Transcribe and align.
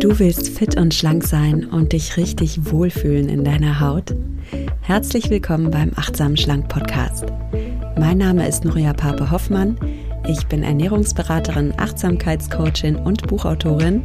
Du 0.00 0.18
willst 0.18 0.48
fit 0.48 0.78
und 0.78 0.94
schlank 0.94 1.24
sein 1.24 1.66
und 1.66 1.92
dich 1.92 2.16
richtig 2.16 2.72
wohlfühlen 2.72 3.28
in 3.28 3.44
deiner 3.44 3.80
Haut? 3.80 4.14
Herzlich 4.80 5.28
willkommen 5.28 5.70
beim 5.70 5.92
Achtsam 5.94 6.38
Schlank 6.38 6.68
Podcast. 6.68 7.26
Mein 7.98 8.16
Name 8.16 8.48
ist 8.48 8.64
Nuria 8.64 8.94
Pape 8.94 9.30
Hoffmann. 9.30 9.76
Ich 10.26 10.46
bin 10.46 10.62
Ernährungsberaterin, 10.62 11.74
Achtsamkeitscoachin 11.76 12.96
und 12.96 13.26
Buchautorin 13.26 14.02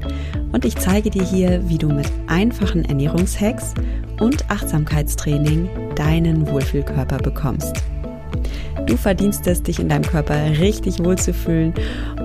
und 0.51 0.65
ich 0.65 0.75
zeige 0.75 1.09
dir 1.09 1.23
hier, 1.23 1.69
wie 1.69 1.77
du 1.77 1.87
mit 1.87 2.11
einfachen 2.27 2.83
Ernährungshacks 2.83 3.73
und 4.19 4.51
Achtsamkeitstraining 4.51 5.69
deinen 5.95 6.45
Wohlfühlkörper 6.49 7.19
bekommst. 7.19 7.81
Du 8.85 8.97
verdienst 8.97 9.47
es, 9.47 9.63
dich 9.63 9.79
in 9.79 9.89
deinem 9.89 10.03
Körper 10.03 10.59
richtig 10.59 10.99
wohlzufühlen 10.99 11.73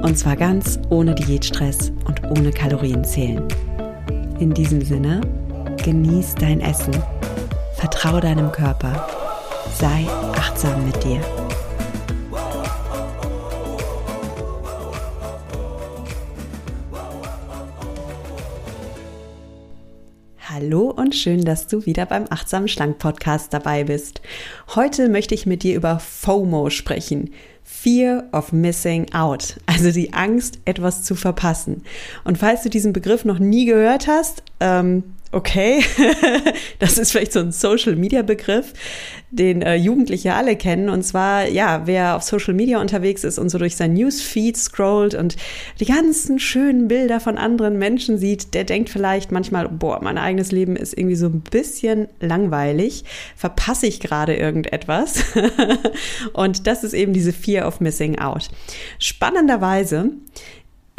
und 0.02 0.18
zwar 0.18 0.36
ganz 0.36 0.78
ohne 0.90 1.14
Diätstress 1.14 1.92
und 2.06 2.22
ohne 2.30 2.50
Kalorienzählen. 2.50 3.42
In 4.40 4.54
diesem 4.54 4.80
Sinne, 4.80 5.20
genieß 5.84 6.34
dein 6.36 6.62
Essen, 6.62 6.94
vertraue 7.74 8.22
deinem 8.22 8.50
Körper, 8.50 9.06
sei 9.74 10.06
achtsam 10.34 10.86
mit 10.86 11.04
dir. 11.04 11.20
Hallo 20.60 20.90
und 20.90 21.14
schön, 21.14 21.42
dass 21.42 21.68
du 21.68 21.86
wieder 21.86 22.04
beim 22.04 22.26
Achtsam 22.28 22.68
Schlank 22.68 22.98
Podcast 22.98 23.54
dabei 23.54 23.84
bist. 23.84 24.20
Heute 24.74 25.08
möchte 25.08 25.34
ich 25.34 25.46
mit 25.46 25.62
dir 25.62 25.74
über 25.74 25.98
FOMO 25.98 26.68
sprechen. 26.68 27.32
Fear 27.64 28.24
of 28.32 28.52
Missing 28.52 29.14
Out, 29.14 29.56
also 29.64 29.90
die 29.90 30.12
Angst, 30.12 30.58
etwas 30.66 31.02
zu 31.02 31.14
verpassen. 31.14 31.82
Und 32.24 32.36
falls 32.36 32.62
du 32.62 32.68
diesen 32.68 32.92
Begriff 32.92 33.24
noch 33.24 33.38
nie 33.38 33.64
gehört 33.64 34.06
hast, 34.06 34.42
ähm, 34.60 35.04
okay, 35.32 35.84
das 36.78 36.98
ist 36.98 37.12
vielleicht 37.12 37.32
so 37.32 37.40
ein 37.40 37.52
Social-Media-Begriff, 37.52 38.72
den 39.30 39.62
äh, 39.62 39.76
Jugendliche 39.76 40.34
alle 40.34 40.56
kennen. 40.56 40.88
Und 40.88 41.04
zwar, 41.04 41.46
ja, 41.46 41.82
wer 41.86 42.16
auf 42.16 42.22
Social 42.22 42.54
Media 42.54 42.80
unterwegs 42.80 43.22
ist 43.22 43.38
und 43.38 43.48
so 43.48 43.58
durch 43.58 43.76
sein 43.76 43.94
Newsfeed 43.94 44.56
scrollt 44.56 45.14
und 45.14 45.36
die 45.78 45.84
ganzen 45.84 46.38
schönen 46.40 46.88
Bilder 46.88 47.20
von 47.20 47.38
anderen 47.38 47.78
Menschen 47.78 48.18
sieht, 48.18 48.54
der 48.54 48.64
denkt 48.64 48.90
vielleicht 48.90 49.30
manchmal, 49.30 49.68
boah, 49.68 50.00
mein 50.02 50.18
eigenes 50.18 50.50
Leben 50.50 50.74
ist 50.74 50.98
irgendwie 50.98 51.16
so 51.16 51.26
ein 51.26 51.42
bisschen 51.42 52.08
langweilig. 52.18 53.04
Verpasse 53.36 53.86
ich 53.86 54.00
gerade 54.00 54.34
irgendetwas? 54.34 55.22
und 56.32 56.66
das 56.66 56.82
ist 56.82 56.92
eben 56.94 57.12
diese 57.12 57.32
Fear 57.32 57.68
of 57.68 57.80
Missing 57.80 58.18
Out. 58.18 58.48
Spannenderweise 58.98 60.10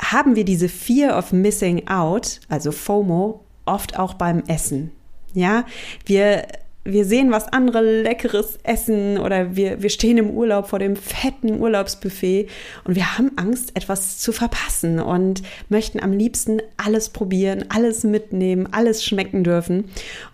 haben 0.01 0.35
wir 0.35 0.45
diese 0.45 0.69
Fear 0.69 1.17
of 1.17 1.33
Missing 1.33 1.87
Out, 1.87 2.39
also 2.47 2.71
FOMO, 2.71 3.43
oft 3.65 3.97
auch 3.97 4.13
beim 4.13 4.43
Essen. 4.47 4.91
Ja, 5.33 5.65
wir 6.05 6.45
wir 6.83 7.05
sehen 7.05 7.31
was 7.31 7.47
andere 7.47 8.01
leckeres 8.01 8.57
essen 8.63 9.19
oder 9.19 9.55
wir, 9.55 9.83
wir 9.83 9.91
stehen 9.91 10.17
im 10.17 10.31
Urlaub 10.31 10.67
vor 10.67 10.79
dem 10.79 10.95
fetten 10.95 11.59
Urlaubsbuffet 11.59 12.49
und 12.85 12.95
wir 12.95 13.17
haben 13.17 13.31
Angst, 13.35 13.75
etwas 13.75 14.17
zu 14.17 14.31
verpassen 14.31 14.99
und 14.99 15.43
möchten 15.69 15.99
am 15.99 16.11
liebsten 16.11 16.59
alles 16.77 17.09
probieren, 17.09 17.65
alles 17.69 18.03
mitnehmen, 18.03 18.67
alles 18.71 19.05
schmecken 19.05 19.43
dürfen. 19.43 19.85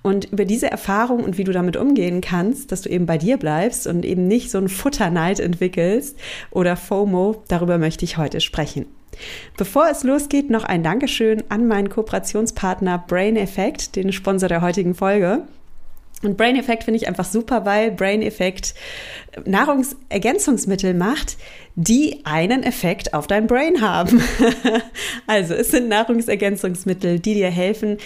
Und 0.04 0.32
über 0.32 0.46
diese 0.46 0.72
Erfahrung 0.72 1.24
und 1.24 1.38
wie 1.38 1.44
du 1.44 1.52
damit 1.52 1.76
umgehen 1.76 2.22
kannst, 2.22 2.72
dass 2.72 2.82
du 2.82 2.90
eben 2.90 3.06
bei 3.06 3.18
dir 3.18 3.36
bleibst 3.36 3.86
und 3.86 4.06
eben 4.06 4.28
nicht 4.28 4.50
so 4.50 4.58
ein 4.58 4.70
Futterneid 4.70 5.42
entwickelst 5.42 6.18
oder 6.52 6.78
FOMO, 6.78 7.44
darüber 7.50 7.78
möchte 7.78 8.06
ich 8.06 8.18
heute 8.18 8.40
sprechen. 8.40 8.86
Bevor 9.58 9.90
es 9.90 10.04
losgeht, 10.04 10.50
noch 10.50 10.64
ein 10.64 10.84
Dankeschön 10.84 11.44
an 11.50 11.68
meinen 11.68 11.90
Kooperationspartner 11.90 13.04
Brain 13.08 13.36
Effect, 13.36 13.96
den 13.96 14.12
Sponsor 14.12 14.50
der 14.50 14.62
heutigen 14.62 14.96
Folge. 14.96 15.44
Und 16.24 16.36
Brain 16.36 16.56
Effect 16.56 16.84
finde 16.84 16.98
ich 17.00 17.08
einfach 17.08 17.26
super, 17.26 17.66
weil 17.66 17.92
Brain 17.92 18.24
Effect 18.24 18.74
Nahrungsergänzungsmittel 19.46 20.96
macht, 20.96 21.38
die 21.76 22.22
einen 22.26 22.64
Effekt 22.64 23.14
auf 23.14 23.28
dein 23.28 23.46
Brain 23.46 23.82
haben. 23.82 24.22
also 25.28 25.54
es 25.54 25.70
sind 25.70 25.90
Nahrungsergänzungsmittel, 25.90 27.20
die 27.20 27.36
dir 27.36 27.52
helfen, 27.52 27.98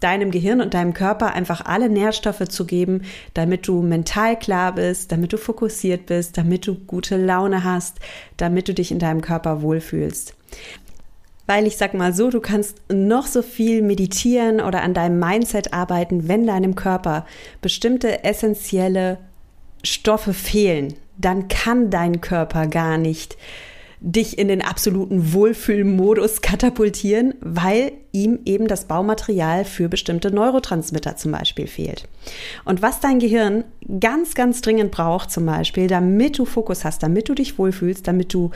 deinem 0.00 0.30
Gehirn 0.30 0.60
und 0.60 0.74
deinem 0.74 0.94
Körper 0.94 1.34
einfach 1.34 1.64
alle 1.64 1.88
Nährstoffe 1.88 2.48
zu 2.48 2.66
geben, 2.66 3.02
damit 3.34 3.68
du 3.68 3.82
mental 3.82 4.36
klar 4.38 4.74
bist, 4.74 5.12
damit 5.12 5.32
du 5.32 5.36
fokussiert 5.36 6.06
bist, 6.06 6.38
damit 6.38 6.66
du 6.66 6.74
gute 6.74 7.16
Laune 7.18 7.62
hast, 7.62 7.98
damit 8.36 8.66
du 8.66 8.74
dich 8.74 8.90
in 8.90 8.98
deinem 8.98 9.20
Körper 9.20 9.62
wohlfühlst. 9.62 10.34
Weil 11.46 11.66
ich 11.66 11.76
sag 11.76 11.94
mal 11.94 12.12
so, 12.12 12.30
du 12.30 12.40
kannst 12.40 12.80
noch 12.92 13.26
so 13.26 13.42
viel 13.42 13.82
meditieren 13.82 14.60
oder 14.60 14.82
an 14.82 14.94
deinem 14.94 15.18
Mindset 15.18 15.72
arbeiten, 15.72 16.28
wenn 16.28 16.46
deinem 16.46 16.76
Körper 16.76 17.26
bestimmte 17.60 18.22
essentielle 18.22 19.18
Stoffe 19.82 20.32
fehlen, 20.32 20.94
dann 21.18 21.48
kann 21.48 21.90
dein 21.90 22.20
Körper 22.20 22.66
gar 22.66 22.98
nicht 22.98 23.36
dich 24.02 24.38
in 24.38 24.48
den 24.48 24.62
absoluten 24.62 25.34
Wohlfühlmodus 25.34 26.40
katapultieren, 26.40 27.34
weil 27.40 27.92
ihm 28.12 28.38
eben 28.46 28.66
das 28.66 28.86
Baumaterial 28.86 29.66
für 29.66 29.90
bestimmte 29.90 30.30
Neurotransmitter 30.30 31.16
zum 31.16 31.32
Beispiel 31.32 31.66
fehlt. 31.66 32.08
Und 32.64 32.80
was 32.80 33.00
dein 33.00 33.18
Gehirn 33.18 33.64
ganz, 34.00 34.34
ganz 34.34 34.62
dringend 34.62 34.90
braucht 34.90 35.30
zum 35.30 35.44
Beispiel, 35.44 35.86
damit 35.86 36.38
du 36.38 36.46
Fokus 36.46 36.82
hast, 36.84 37.02
damit 37.02 37.28
du 37.28 37.34
dich 37.34 37.58
wohlfühlst, 37.58 38.08
damit 38.08 38.32
du 38.32 38.52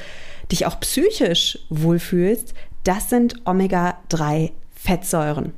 dich 0.51 0.65
auch 0.67 0.81
psychisch 0.81 1.59
wohlfühlst, 1.69 2.55
das 2.85 3.11
sind 3.11 3.35
Omega-3-Fettsäuren. 3.45 5.53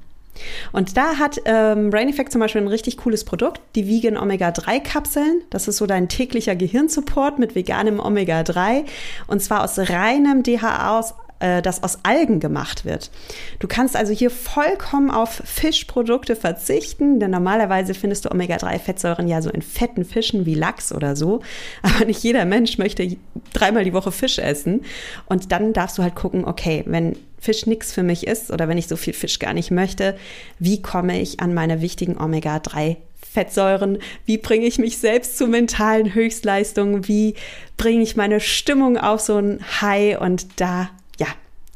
Und 0.72 0.96
da 0.96 1.18
hat 1.18 1.40
ähm, 1.44 1.90
Brain 1.90 2.08
Effect 2.08 2.32
zum 2.32 2.40
Beispiel 2.40 2.62
ein 2.62 2.68
richtig 2.68 2.96
cooles 2.98 3.24
Produkt, 3.24 3.60
die 3.74 3.88
Vegan 3.88 4.16
Omega-3-Kapseln. 4.16 5.42
Das 5.50 5.68
ist 5.68 5.76
so 5.78 5.86
dein 5.86 6.08
täglicher 6.08 6.56
Gehirnsupport 6.56 7.38
mit 7.38 7.54
veganem 7.54 8.00
Omega-3 8.00 8.84
und 9.26 9.42
zwar 9.42 9.64
aus 9.64 9.78
reinem 9.78 10.42
DHA 10.42 10.98
aus 10.98 11.14
äh, 11.38 11.62
das 11.62 11.82
aus 11.82 11.98
Algen 12.02 12.40
gemacht 12.40 12.84
wird. 12.84 13.10
Du 13.58 13.68
kannst 13.68 13.96
also 13.96 14.12
hier 14.12 14.30
vollkommen 14.30 15.10
auf 15.10 15.42
Fischprodukte 15.44 16.36
verzichten, 16.36 17.20
denn 17.20 17.30
normalerweise 17.30 17.94
findest 17.94 18.24
du 18.24 18.30
Omega-3-Fettsäuren 18.30 19.28
ja 19.28 19.42
so 19.42 19.50
in 19.50 19.62
fetten 19.62 20.04
Fischen 20.04 20.46
wie 20.46 20.54
Lachs 20.54 20.92
oder 20.92 21.16
so. 21.16 21.40
Aber 21.82 22.04
nicht 22.06 22.22
jeder 22.22 22.44
Mensch 22.44 22.78
möchte 22.78 23.16
dreimal 23.52 23.84
die 23.84 23.92
Woche 23.92 24.12
Fisch 24.12 24.38
essen. 24.38 24.84
Und 25.26 25.52
dann 25.52 25.72
darfst 25.72 25.98
du 25.98 26.02
halt 26.02 26.14
gucken, 26.14 26.44
okay, 26.44 26.84
wenn 26.86 27.16
Fisch 27.38 27.66
nichts 27.66 27.92
für 27.92 28.02
mich 28.02 28.26
ist 28.26 28.50
oder 28.50 28.66
wenn 28.68 28.78
ich 28.78 28.88
so 28.88 28.96
viel 28.96 29.12
Fisch 29.12 29.38
gar 29.38 29.52
nicht 29.52 29.70
möchte, 29.70 30.16
wie 30.58 30.80
komme 30.80 31.20
ich 31.20 31.40
an 31.40 31.54
meine 31.54 31.82
wichtigen 31.82 32.18
Omega-3 32.18 32.96
Fettsäuren? 33.36 33.98
Wie 34.24 34.38
bringe 34.38 34.64
ich 34.64 34.78
mich 34.78 34.96
selbst 34.96 35.36
zu 35.36 35.46
mentalen 35.46 36.14
Höchstleistungen? 36.14 37.06
Wie 37.06 37.34
bringe 37.76 38.02
ich 38.02 38.16
meine 38.16 38.40
Stimmung 38.40 38.96
auf 38.96 39.20
so 39.20 39.36
ein 39.36 39.60
High? 39.82 40.18
Und 40.20 40.46
da 40.56 40.88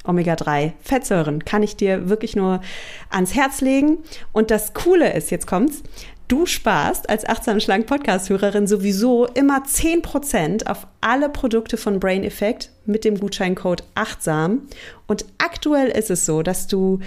Omega-3 0.04 0.72
Fettsäuren 0.80 1.44
kann 1.44 1.62
ich 1.62 1.76
dir 1.76 2.08
wirklich 2.08 2.36
nur 2.36 2.60
ans 3.10 3.34
Herz 3.34 3.60
legen. 3.60 3.98
Und 4.32 4.50
das 4.50 4.74
Coole 4.74 5.12
ist, 5.12 5.30
jetzt 5.30 5.46
kommt's, 5.46 5.82
du 6.28 6.46
sparst 6.46 7.10
als 7.10 7.28
achtsam 7.28 7.60
schlank 7.60 7.86
Podcast-Hörerin 7.86 8.66
sowieso 8.66 9.26
immer 9.26 9.62
10% 9.64 10.66
auf 10.66 10.86
alle 11.00 11.28
Produkte 11.28 11.76
von 11.76 12.00
Brain 12.00 12.24
Effect 12.24 12.70
mit 12.86 13.04
dem 13.04 13.18
Gutscheincode 13.18 13.84
achtsam. 13.94 14.62
Und 15.06 15.24
aktuell 15.38 15.88
ist 15.88 16.10
es 16.10 16.24
so, 16.24 16.42
dass 16.42 16.66
du 16.66 17.00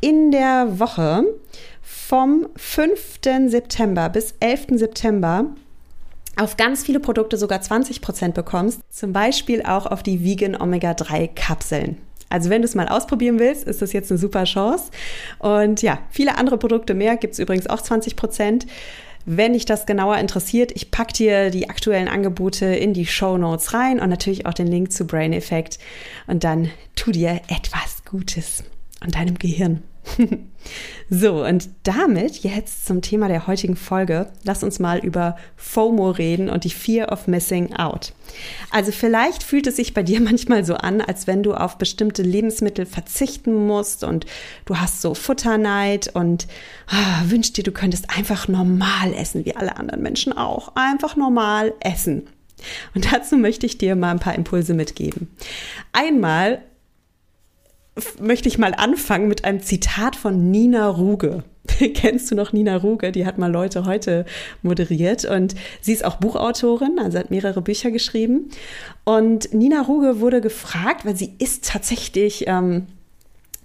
in 0.00 0.30
der 0.30 0.78
Woche 0.78 1.24
vom 1.82 2.48
5. 2.56 3.20
September 3.46 4.08
bis 4.08 4.34
11. 4.40 4.66
September 4.72 5.46
auf 6.36 6.58
ganz 6.58 6.84
viele 6.84 7.00
Produkte 7.00 7.38
sogar 7.38 7.60
20% 7.60 8.32
bekommst, 8.32 8.80
zum 8.90 9.14
Beispiel 9.14 9.62
auch 9.62 9.86
auf 9.86 10.02
die 10.02 10.22
Vegan 10.22 10.54
Omega-3 10.54 11.28
Kapseln. 11.34 11.96
Also 12.28 12.50
wenn 12.50 12.62
du 12.62 12.66
es 12.66 12.74
mal 12.74 12.88
ausprobieren 12.88 13.38
willst, 13.38 13.64
ist 13.64 13.82
das 13.82 13.92
jetzt 13.92 14.10
eine 14.10 14.18
super 14.18 14.44
Chance. 14.44 14.90
Und 15.38 15.82
ja, 15.82 15.98
viele 16.10 16.38
andere 16.38 16.58
Produkte 16.58 16.94
mehr 16.94 17.16
gibt 17.16 17.34
es 17.34 17.38
übrigens 17.38 17.66
auch 17.68 17.80
20 17.80 18.16
Prozent. 18.16 18.66
Wenn 19.28 19.54
dich 19.54 19.64
das 19.64 19.86
genauer 19.86 20.18
interessiert, 20.18 20.70
ich 20.74 20.92
packe 20.92 21.12
dir 21.12 21.50
die 21.50 21.68
aktuellen 21.68 22.06
Angebote 22.06 22.66
in 22.66 22.94
die 22.94 23.06
Show 23.06 23.36
Notes 23.36 23.74
rein 23.74 23.98
und 23.98 24.08
natürlich 24.08 24.46
auch 24.46 24.54
den 24.54 24.68
Link 24.68 24.92
zu 24.92 25.04
Brain 25.04 25.32
Effect. 25.32 25.78
Und 26.28 26.44
dann 26.44 26.70
tu 26.94 27.10
dir 27.10 27.40
etwas 27.48 28.04
Gutes 28.08 28.62
an 29.00 29.10
deinem 29.10 29.36
Gehirn. 29.36 29.82
so, 31.10 31.44
und 31.44 31.68
damit 31.82 32.38
jetzt 32.42 32.86
zum 32.86 33.02
Thema 33.02 33.28
der 33.28 33.46
heutigen 33.46 33.76
Folge. 33.76 34.32
Lass 34.44 34.62
uns 34.62 34.78
mal 34.78 34.98
über 34.98 35.36
FOMO 35.56 36.10
reden 36.10 36.48
und 36.48 36.64
die 36.64 36.70
Fear 36.70 37.12
of 37.12 37.26
Missing 37.26 37.74
Out. 37.74 38.12
Also 38.70 38.92
vielleicht 38.92 39.42
fühlt 39.42 39.66
es 39.66 39.76
sich 39.76 39.94
bei 39.94 40.02
dir 40.02 40.20
manchmal 40.22 40.64
so 40.64 40.74
an, 40.74 41.00
als 41.00 41.26
wenn 41.26 41.42
du 41.42 41.54
auf 41.54 41.78
bestimmte 41.78 42.22
Lebensmittel 42.22 42.86
verzichten 42.86 43.66
musst 43.66 44.04
und 44.04 44.26
du 44.64 44.78
hast 44.78 45.02
so 45.02 45.14
Futterneid 45.14 46.14
und 46.14 46.46
ah, 46.88 47.22
wünschst 47.26 47.56
dir, 47.56 47.64
du 47.64 47.72
könntest 47.72 48.10
einfach 48.16 48.48
normal 48.48 49.12
essen, 49.14 49.44
wie 49.44 49.56
alle 49.56 49.76
anderen 49.76 50.02
Menschen 50.02 50.32
auch. 50.32 50.72
Einfach 50.74 51.16
normal 51.16 51.74
essen. 51.80 52.28
Und 52.94 53.12
dazu 53.12 53.36
möchte 53.36 53.66
ich 53.66 53.76
dir 53.76 53.96
mal 53.96 54.12
ein 54.12 54.18
paar 54.18 54.34
Impulse 54.34 54.72
mitgeben. 54.72 55.28
Einmal 55.92 56.62
möchte 58.20 58.48
ich 58.48 58.58
mal 58.58 58.74
anfangen 58.74 59.28
mit 59.28 59.44
einem 59.44 59.60
Zitat 59.60 60.16
von 60.16 60.50
Nina 60.50 60.88
Ruge. 60.88 61.44
Kennst 61.94 62.30
du 62.30 62.34
noch 62.34 62.52
Nina 62.52 62.76
Ruge? 62.76 63.12
Die 63.12 63.26
hat 63.26 63.38
mal 63.38 63.50
Leute 63.50 63.84
heute 63.84 64.24
moderiert 64.62 65.24
und 65.24 65.54
sie 65.80 65.92
ist 65.92 66.04
auch 66.04 66.16
Buchautorin, 66.16 66.98
also 66.98 67.18
hat 67.18 67.30
mehrere 67.30 67.62
Bücher 67.62 67.90
geschrieben. 67.90 68.50
Und 69.04 69.52
Nina 69.52 69.82
Ruge 69.82 70.20
wurde 70.20 70.40
gefragt, 70.40 71.04
weil 71.04 71.16
sie 71.16 71.34
ist 71.38 71.68
tatsächlich 71.68 72.44
ähm, 72.46 72.86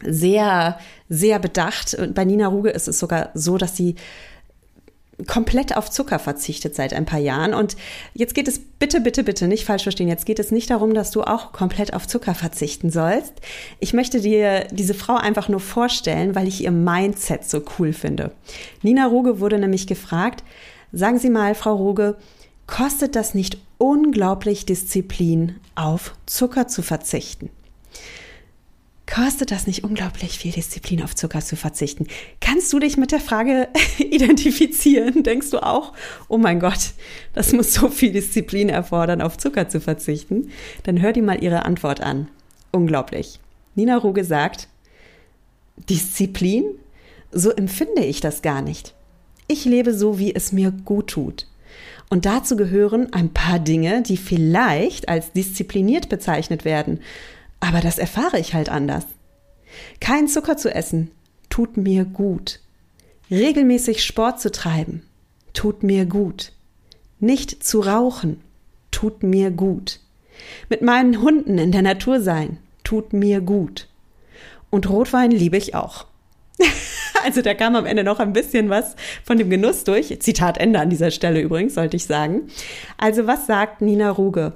sehr, 0.03 0.79
sehr 1.09 1.39
bedacht. 1.39 1.93
Und 1.93 2.15
bei 2.15 2.25
Nina 2.25 2.47
Ruge 2.47 2.69
ist 2.69 2.87
es 2.87 2.99
sogar 2.99 3.29
so, 3.33 3.57
dass 3.57 3.75
sie 3.75 3.95
komplett 5.27 5.75
auf 5.75 5.89
Zucker 5.89 6.19
verzichtet 6.19 6.75
seit 6.75 6.93
ein 6.93 7.05
paar 7.05 7.19
Jahren. 7.19 7.53
Und 7.53 7.75
jetzt 8.13 8.33
geht 8.33 8.47
es 8.47 8.59
bitte, 8.59 9.01
bitte, 9.01 9.23
bitte 9.23 9.47
nicht 9.47 9.65
falsch 9.65 9.83
verstehen. 9.83 10.07
Jetzt 10.07 10.25
geht 10.25 10.39
es 10.39 10.51
nicht 10.51 10.69
darum, 10.69 10.93
dass 10.93 11.11
du 11.11 11.23
auch 11.23 11.51
komplett 11.51 11.93
auf 11.93 12.07
Zucker 12.07 12.35
verzichten 12.35 12.89
sollst. 12.89 13.33
Ich 13.79 13.93
möchte 13.93 14.21
dir 14.21 14.67
diese 14.71 14.93
Frau 14.93 15.15
einfach 15.15 15.49
nur 15.49 15.59
vorstellen, 15.59 16.35
weil 16.35 16.47
ich 16.47 16.63
ihr 16.63 16.71
Mindset 16.71 17.45
so 17.45 17.61
cool 17.79 17.93
finde. 17.93 18.31
Nina 18.81 19.05
Ruge 19.05 19.39
wurde 19.39 19.59
nämlich 19.59 19.87
gefragt, 19.87 20.43
sagen 20.91 21.19
Sie 21.19 21.29
mal, 21.29 21.55
Frau 21.55 21.75
Ruge, 21.75 22.17
kostet 22.67 23.15
das 23.15 23.33
nicht 23.33 23.57
unglaublich 23.77 24.65
Disziplin, 24.65 25.55
auf 25.75 26.13
Zucker 26.25 26.67
zu 26.67 26.81
verzichten? 26.81 27.49
Kostet 29.13 29.51
das 29.51 29.67
nicht 29.67 29.83
unglaublich 29.83 30.39
viel 30.39 30.53
Disziplin, 30.53 31.03
auf 31.03 31.15
Zucker 31.15 31.41
zu 31.41 31.57
verzichten? 31.57 32.07
Kannst 32.39 32.71
du 32.71 32.79
dich 32.79 32.95
mit 32.95 33.11
der 33.11 33.19
Frage 33.19 33.67
identifizieren? 33.97 35.23
Denkst 35.23 35.49
du 35.49 35.61
auch, 35.61 35.91
oh 36.29 36.37
mein 36.37 36.61
Gott, 36.61 36.91
das 37.33 37.51
muss 37.51 37.73
so 37.73 37.89
viel 37.89 38.13
Disziplin 38.13 38.69
erfordern, 38.69 39.21
auf 39.21 39.37
Zucker 39.37 39.67
zu 39.67 39.81
verzichten? 39.81 40.49
Dann 40.83 41.01
hör 41.01 41.11
dir 41.11 41.23
mal 41.23 41.43
ihre 41.43 41.65
Antwort 41.65 41.99
an. 41.99 42.29
Unglaublich. 42.71 43.41
Nina 43.75 43.97
Ruge 43.97 44.23
sagt, 44.23 44.69
Disziplin? 45.89 46.63
So 47.31 47.51
empfinde 47.51 48.05
ich 48.05 48.21
das 48.21 48.41
gar 48.41 48.61
nicht. 48.61 48.93
Ich 49.47 49.65
lebe 49.65 49.93
so, 49.93 50.19
wie 50.19 50.33
es 50.33 50.53
mir 50.53 50.71
gut 50.71 51.07
tut. 51.07 51.47
Und 52.09 52.25
dazu 52.25 52.55
gehören 52.55 53.11
ein 53.11 53.33
paar 53.33 53.59
Dinge, 53.59 54.03
die 54.03 54.17
vielleicht 54.17 55.09
als 55.09 55.33
diszipliniert 55.33 56.07
bezeichnet 56.07 56.63
werden. 56.63 57.01
Aber 57.61 57.79
das 57.79 57.97
erfahre 57.97 58.39
ich 58.39 58.53
halt 58.53 58.67
anders. 58.67 59.05
Kein 60.01 60.27
Zucker 60.27 60.57
zu 60.57 60.73
essen 60.73 61.11
tut 61.49 61.77
mir 61.77 62.03
gut. 62.03 62.59
Regelmäßig 63.29 64.03
Sport 64.03 64.41
zu 64.41 64.51
treiben 64.51 65.03
tut 65.53 65.83
mir 65.83 66.05
gut. 66.05 66.51
Nicht 67.19 67.63
zu 67.63 67.79
rauchen 67.79 68.41
tut 68.89 69.23
mir 69.23 69.51
gut. 69.51 69.99
Mit 70.69 70.81
meinen 70.81 71.21
Hunden 71.21 71.57
in 71.57 71.71
der 71.71 71.81
Natur 71.81 72.19
sein 72.19 72.57
tut 72.83 73.13
mir 73.13 73.41
gut. 73.41 73.87
Und 74.69 74.89
Rotwein 74.89 75.31
liebe 75.31 75.57
ich 75.57 75.75
auch. 75.75 76.07
also 77.23 77.41
da 77.41 77.53
kam 77.53 77.75
am 77.75 77.85
Ende 77.85 78.03
noch 78.03 78.19
ein 78.19 78.33
bisschen 78.33 78.69
was 78.69 78.95
von 79.23 79.37
dem 79.37 79.49
Genuss 79.49 79.83
durch. 79.83 80.19
Zitat 80.19 80.57
Ende 80.57 80.79
an 80.79 80.89
dieser 80.89 81.11
Stelle 81.11 81.41
übrigens, 81.41 81.75
sollte 81.75 81.97
ich 81.97 82.05
sagen. 82.05 82.49
Also 82.97 83.27
was 83.27 83.47
sagt 83.47 83.81
Nina 83.81 84.09
Ruge? 84.09 84.53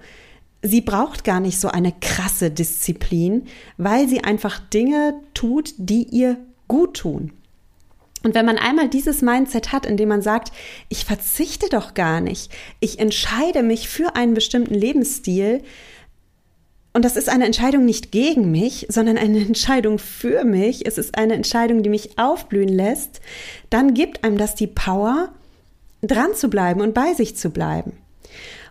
Sie 0.65 0.81
braucht 0.81 1.23
gar 1.23 1.39
nicht 1.39 1.59
so 1.59 1.67
eine 1.67 1.93
krasse 2.01 2.51
Disziplin, 2.51 3.45
weil 3.77 4.07
sie 4.07 4.23
einfach 4.23 4.59
Dinge 4.59 5.15
tut, 5.33 5.73
die 5.77 6.03
ihr 6.03 6.37
gut 6.67 6.97
tun. 6.97 7.33
Und 8.23 8.33
wenn 8.33 8.45
man 8.45 8.57
einmal 8.57 8.89
dieses 8.89 9.21
Mindset 9.21 9.71
hat, 9.71 9.85
indem 9.85 10.09
man 10.09 10.23
sagt, 10.23 10.51
ich 10.89 11.05
verzichte 11.05 11.69
doch 11.69 11.93
gar 11.93 12.21
nicht, 12.21 12.51
ich 12.79 12.97
entscheide 12.97 13.61
mich 13.61 13.87
für 13.87 14.15
einen 14.15 14.33
bestimmten 14.33 14.73
Lebensstil, 14.73 15.61
und 16.93 17.03
das 17.03 17.17
ist 17.17 17.27
eine 17.27 17.45
Entscheidung 17.45 17.83
nicht 17.83 18.13
gegen 18.13 18.51
mich, 18.51 18.87
sondern 18.89 19.17
eine 19.17 19.39
Entscheidung 19.45 19.99
für 19.99 20.45
mich. 20.45 20.87
Es 20.87 20.97
ist 20.97 21.17
eine 21.17 21.33
Entscheidung, 21.33 21.83
die 21.83 21.89
mich 21.89 22.17
aufblühen 22.17 22.69
lässt. 22.69 23.19
Dann 23.69 23.93
gibt 23.93 24.23
einem 24.23 24.37
das 24.37 24.55
die 24.55 24.67
Power, 24.67 25.33
dran 26.01 26.35
zu 26.35 26.49
bleiben 26.49 26.79
und 26.79 26.93
bei 26.93 27.13
sich 27.13 27.35
zu 27.35 27.49
bleiben. 27.49 27.97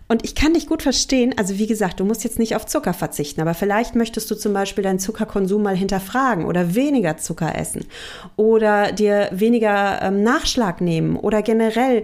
Und 0.07 0.23
ich 0.23 0.35
kann 0.35 0.53
dich 0.53 0.67
gut 0.67 0.83
verstehen. 0.83 1.33
Also 1.37 1.57
wie 1.57 1.65
gesagt, 1.65 1.99
du 1.99 2.05
musst 2.05 2.23
jetzt 2.23 2.37
nicht 2.37 2.55
auf 2.55 2.65
Zucker 2.65 2.93
verzichten, 2.93 3.41
aber 3.41 3.53
vielleicht 3.55 3.95
möchtest 3.95 4.29
du 4.29 4.35
zum 4.35 4.53
Beispiel 4.53 4.83
deinen 4.83 4.99
Zuckerkonsum 4.99 5.63
mal 5.63 5.75
hinterfragen 5.75 6.45
oder 6.45 6.75
weniger 6.75 7.17
Zucker 7.17 7.55
essen 7.55 7.85
oder 8.35 8.91
dir 8.91 9.29
weniger 9.31 10.01
ähm, 10.01 10.21
Nachschlag 10.21 10.79
nehmen 10.79 11.15
oder 11.15 11.41
generell 11.41 12.03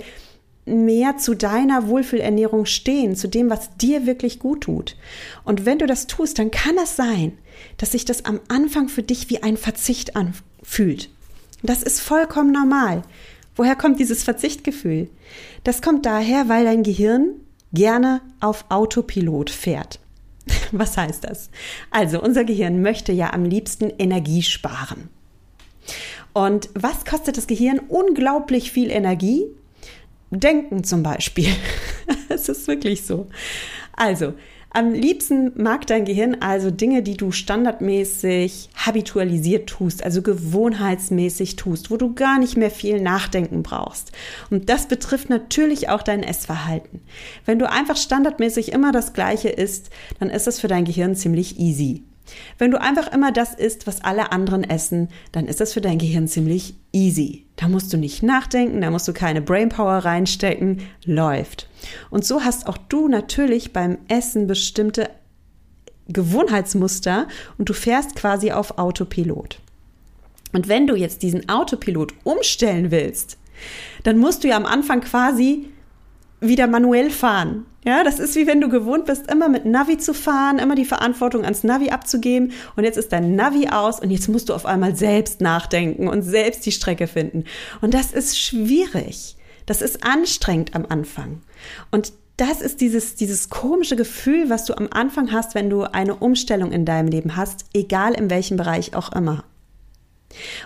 mehr 0.65 1.17
zu 1.17 1.35
deiner 1.35 1.87
Wohlfühlernährung 1.87 2.65
stehen, 2.65 3.15
zu 3.15 3.27
dem, 3.27 3.49
was 3.49 3.75
dir 3.77 4.05
wirklich 4.05 4.39
gut 4.39 4.61
tut. 4.61 4.95
Und 5.43 5.65
wenn 5.65 5.79
du 5.79 5.85
das 5.85 6.07
tust, 6.07 6.39
dann 6.39 6.51
kann 6.51 6.77
es 6.81 6.95
sein, 6.95 7.37
dass 7.77 7.91
sich 7.91 8.05
das 8.05 8.25
am 8.25 8.39
Anfang 8.47 8.87
für 8.89 9.03
dich 9.03 9.29
wie 9.29 9.43
ein 9.43 9.57
Verzicht 9.57 10.15
anfühlt. 10.15 11.09
Das 11.63 11.83
ist 11.83 11.99
vollkommen 11.99 12.51
normal. 12.51 13.03
Woher 13.55 13.75
kommt 13.75 13.99
dieses 13.99 14.23
Verzichtgefühl? 14.23 15.09
Das 15.63 15.81
kommt 15.81 16.05
daher, 16.05 16.47
weil 16.47 16.65
dein 16.65 16.83
Gehirn 16.83 17.35
gerne 17.73 18.21
auf 18.39 18.65
Autopilot 18.69 19.49
fährt. 19.49 19.99
Was 20.71 20.97
heißt 20.97 21.23
das? 21.23 21.49
Also 21.89 22.21
unser 22.21 22.43
Gehirn 22.43 22.81
möchte 22.81 23.11
ja 23.11 23.33
am 23.33 23.45
liebsten 23.45 23.91
Energie 23.97 24.43
sparen. 24.43 25.09
Und 26.33 26.69
was 26.73 27.03
kostet 27.03 27.35
das 27.35 27.47
Gehirn? 27.47 27.79
Unglaublich 27.89 28.71
viel 28.71 28.89
Energie. 28.89 29.47
Denken 30.29 30.83
zum 30.83 31.03
Beispiel. 31.03 31.49
Es 32.29 32.47
ist 32.47 32.65
wirklich 32.69 33.05
so. 33.05 33.27
Also, 33.91 34.33
am 34.73 34.93
liebsten 34.93 35.51
mag 35.61 35.85
dein 35.87 36.05
Gehirn 36.05 36.37
also 36.39 36.71
Dinge, 36.71 37.03
die 37.03 37.17
du 37.17 37.31
standardmäßig 37.31 38.69
habitualisiert 38.73 39.69
tust, 39.69 40.01
also 40.01 40.21
gewohnheitsmäßig 40.21 41.57
tust, 41.57 41.91
wo 41.91 41.97
du 41.97 42.13
gar 42.13 42.39
nicht 42.39 42.55
mehr 42.55 42.71
viel 42.71 43.01
nachdenken 43.01 43.63
brauchst. 43.63 44.13
Und 44.49 44.69
das 44.69 44.87
betrifft 44.87 45.29
natürlich 45.29 45.89
auch 45.89 46.03
dein 46.03 46.23
Essverhalten. 46.23 47.01
Wenn 47.45 47.59
du 47.59 47.69
einfach 47.69 47.97
standardmäßig 47.97 48.71
immer 48.71 48.93
das 48.93 49.11
Gleiche 49.11 49.49
isst, 49.49 49.89
dann 50.19 50.29
ist 50.29 50.47
das 50.47 50.61
für 50.61 50.69
dein 50.69 50.85
Gehirn 50.85 51.15
ziemlich 51.15 51.59
easy. 51.59 52.05
Wenn 52.57 52.71
du 52.71 52.79
einfach 52.79 53.11
immer 53.11 53.31
das 53.31 53.53
isst, 53.53 53.87
was 53.87 54.03
alle 54.03 54.31
anderen 54.31 54.63
essen, 54.63 55.09
dann 55.31 55.47
ist 55.47 55.59
das 55.59 55.73
für 55.73 55.81
dein 55.81 55.97
Gehirn 55.97 56.27
ziemlich 56.27 56.75
easy. 56.93 57.45
Da 57.55 57.67
musst 57.67 57.91
du 57.91 57.97
nicht 57.97 58.23
nachdenken, 58.23 58.81
da 58.81 58.91
musst 58.91 59.07
du 59.07 59.13
keine 59.13 59.41
Brainpower 59.41 60.05
reinstecken, 60.05 60.81
läuft. 61.05 61.67
Und 62.09 62.25
so 62.25 62.43
hast 62.43 62.67
auch 62.67 62.77
du 62.77 63.07
natürlich 63.07 63.73
beim 63.73 63.97
Essen 64.07 64.47
bestimmte 64.47 65.09
Gewohnheitsmuster 66.07 67.27
und 67.57 67.69
du 67.69 67.73
fährst 67.73 68.15
quasi 68.15 68.51
auf 68.51 68.77
Autopilot. 68.77 69.59
Und 70.53 70.67
wenn 70.67 70.87
du 70.87 70.95
jetzt 70.95 71.23
diesen 71.23 71.47
Autopilot 71.49 72.13
umstellen 72.23 72.91
willst, 72.91 73.37
dann 74.03 74.17
musst 74.17 74.43
du 74.43 74.49
ja 74.49 74.57
am 74.57 74.65
Anfang 74.65 75.01
quasi 75.01 75.67
wieder 76.41 76.67
manuell 76.67 77.09
fahren. 77.09 77.65
Ja, 77.85 78.03
das 78.03 78.19
ist 78.19 78.35
wie 78.35 78.45
wenn 78.45 78.61
du 78.61 78.69
gewohnt 78.69 79.05
bist, 79.05 79.31
immer 79.31 79.49
mit 79.49 79.65
Navi 79.65 79.97
zu 79.97 80.13
fahren, 80.13 80.59
immer 80.59 80.75
die 80.75 80.85
Verantwortung 80.85 81.43
ans 81.43 81.63
Navi 81.63 81.89
abzugeben 81.89 82.51
und 82.75 82.83
jetzt 82.83 82.97
ist 82.97 83.11
dein 83.11 83.35
Navi 83.35 83.69
aus 83.69 83.99
und 83.99 84.11
jetzt 84.11 84.27
musst 84.27 84.49
du 84.49 84.53
auf 84.53 84.65
einmal 84.65 84.95
selbst 84.95 85.41
nachdenken 85.41 86.07
und 86.07 86.21
selbst 86.21 86.65
die 86.65 86.71
Strecke 86.71 87.07
finden. 87.07 87.45
Und 87.79 87.93
das 87.93 88.11
ist 88.11 88.39
schwierig. 88.39 89.35
Das 89.65 89.81
ist 89.81 90.03
anstrengend 90.03 90.75
am 90.75 90.85
Anfang. 90.89 91.41
Und 91.91 92.13
das 92.37 92.61
ist 92.61 92.81
dieses, 92.81 93.15
dieses 93.15 93.49
komische 93.49 93.95
Gefühl, 93.95 94.49
was 94.49 94.65
du 94.65 94.75
am 94.75 94.87
Anfang 94.91 95.31
hast, 95.31 95.53
wenn 95.53 95.69
du 95.69 95.83
eine 95.83 96.15
Umstellung 96.15 96.71
in 96.71 96.85
deinem 96.85 97.07
Leben 97.07 97.35
hast, 97.35 97.65
egal 97.73 98.13
in 98.13 98.29
welchem 98.29 98.57
Bereich 98.57 98.95
auch 98.95 99.11
immer. 99.13 99.43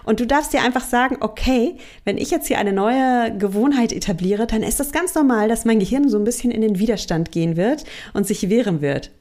Und 0.04 0.20
du 0.20 0.28
darfst 0.28 0.54
dir 0.54 0.62
einfach 0.62 0.84
sagen, 0.84 1.18
okay, 1.20 1.78
wenn 2.04 2.18
ich 2.18 2.32
jetzt 2.32 2.48
hier 2.48 2.60
eine 2.60 2.74
neue 2.74 3.36
Gewohnheit 3.38 3.92
etabliere, 3.92 4.48
dann 4.48 4.64
ist 4.64 4.80
das 4.80 4.92
ganz 4.92 5.16
normal, 5.16 5.48
dass 5.48 5.66
mein 5.66 5.80
Gehirn 5.80 6.10
so 6.10 6.18
ein 6.18 6.24
bisschen 6.24 6.52
in 6.52 6.62
den 6.62 6.80
Widerstand 6.80 7.32
gehen 7.32 7.58
wird 7.58 7.84
und 8.14 8.28
sich 8.28 8.50
wehren 8.50 8.82
wird. 8.82 9.12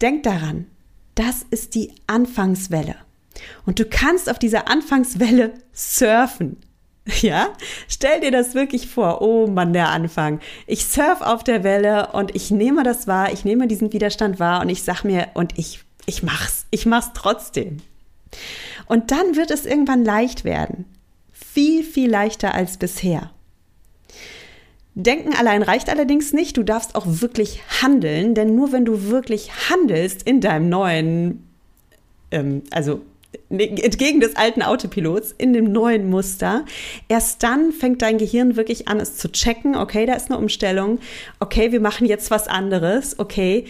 Denk 0.00 0.22
daran, 0.22 0.66
das 1.14 1.44
ist 1.50 1.74
die 1.74 1.92
Anfangswelle. 2.06 2.96
Und 3.66 3.78
du 3.78 3.84
kannst 3.84 4.30
auf 4.30 4.38
dieser 4.38 4.68
Anfangswelle 4.68 5.52
surfen. 5.72 6.56
Ja, 7.20 7.48
stell 7.86 8.20
dir 8.20 8.30
das 8.30 8.54
wirklich 8.54 8.88
vor. 8.88 9.20
Oh 9.20 9.46
Mann, 9.46 9.74
der 9.74 9.90
Anfang. 9.90 10.40
Ich 10.66 10.86
surf 10.86 11.20
auf 11.20 11.44
der 11.44 11.62
Welle 11.62 12.12
und 12.12 12.34
ich 12.34 12.50
nehme 12.50 12.82
das 12.82 13.06
wahr, 13.06 13.30
ich 13.30 13.44
nehme 13.44 13.66
diesen 13.66 13.92
Widerstand 13.92 14.40
wahr 14.40 14.62
und 14.62 14.70
ich 14.70 14.82
sag 14.82 15.04
mir, 15.04 15.28
und 15.34 15.58
ich, 15.58 15.80
ich 16.06 16.22
mach's. 16.22 16.64
Ich 16.70 16.86
mach's 16.86 17.10
trotzdem. 17.14 17.82
Und 18.86 19.10
dann 19.10 19.36
wird 19.36 19.50
es 19.50 19.66
irgendwann 19.66 20.04
leicht 20.04 20.44
werden. 20.44 20.84
Viel, 21.32 21.82
viel 21.82 22.10
leichter 22.10 22.54
als 22.54 22.76
bisher. 22.76 23.30
Denken 24.94 25.34
allein 25.34 25.62
reicht 25.62 25.88
allerdings 25.88 26.32
nicht. 26.32 26.56
Du 26.56 26.62
darfst 26.62 26.94
auch 26.94 27.06
wirklich 27.06 27.60
handeln, 27.82 28.34
denn 28.34 28.54
nur 28.54 28.70
wenn 28.70 28.84
du 28.84 29.08
wirklich 29.10 29.70
handelst 29.70 30.22
in 30.22 30.40
deinem 30.40 30.68
neuen, 30.68 31.48
ähm, 32.30 32.62
also 32.70 33.00
entgegen 33.48 34.20
des 34.20 34.36
alten 34.36 34.62
Autopilots, 34.62 35.34
in 35.36 35.52
dem 35.52 35.72
neuen 35.72 36.08
Muster, 36.08 36.64
erst 37.08 37.42
dann 37.42 37.72
fängt 37.72 38.02
dein 38.02 38.18
Gehirn 38.18 38.54
wirklich 38.54 38.86
an, 38.86 39.00
es 39.00 39.16
zu 39.16 39.30
checken. 39.30 39.74
Okay, 39.76 40.06
da 40.06 40.14
ist 40.14 40.30
eine 40.30 40.38
Umstellung. 40.38 41.00
Okay, 41.40 41.72
wir 41.72 41.80
machen 41.80 42.06
jetzt 42.06 42.30
was 42.30 42.46
anderes. 42.46 43.18
Okay, 43.18 43.66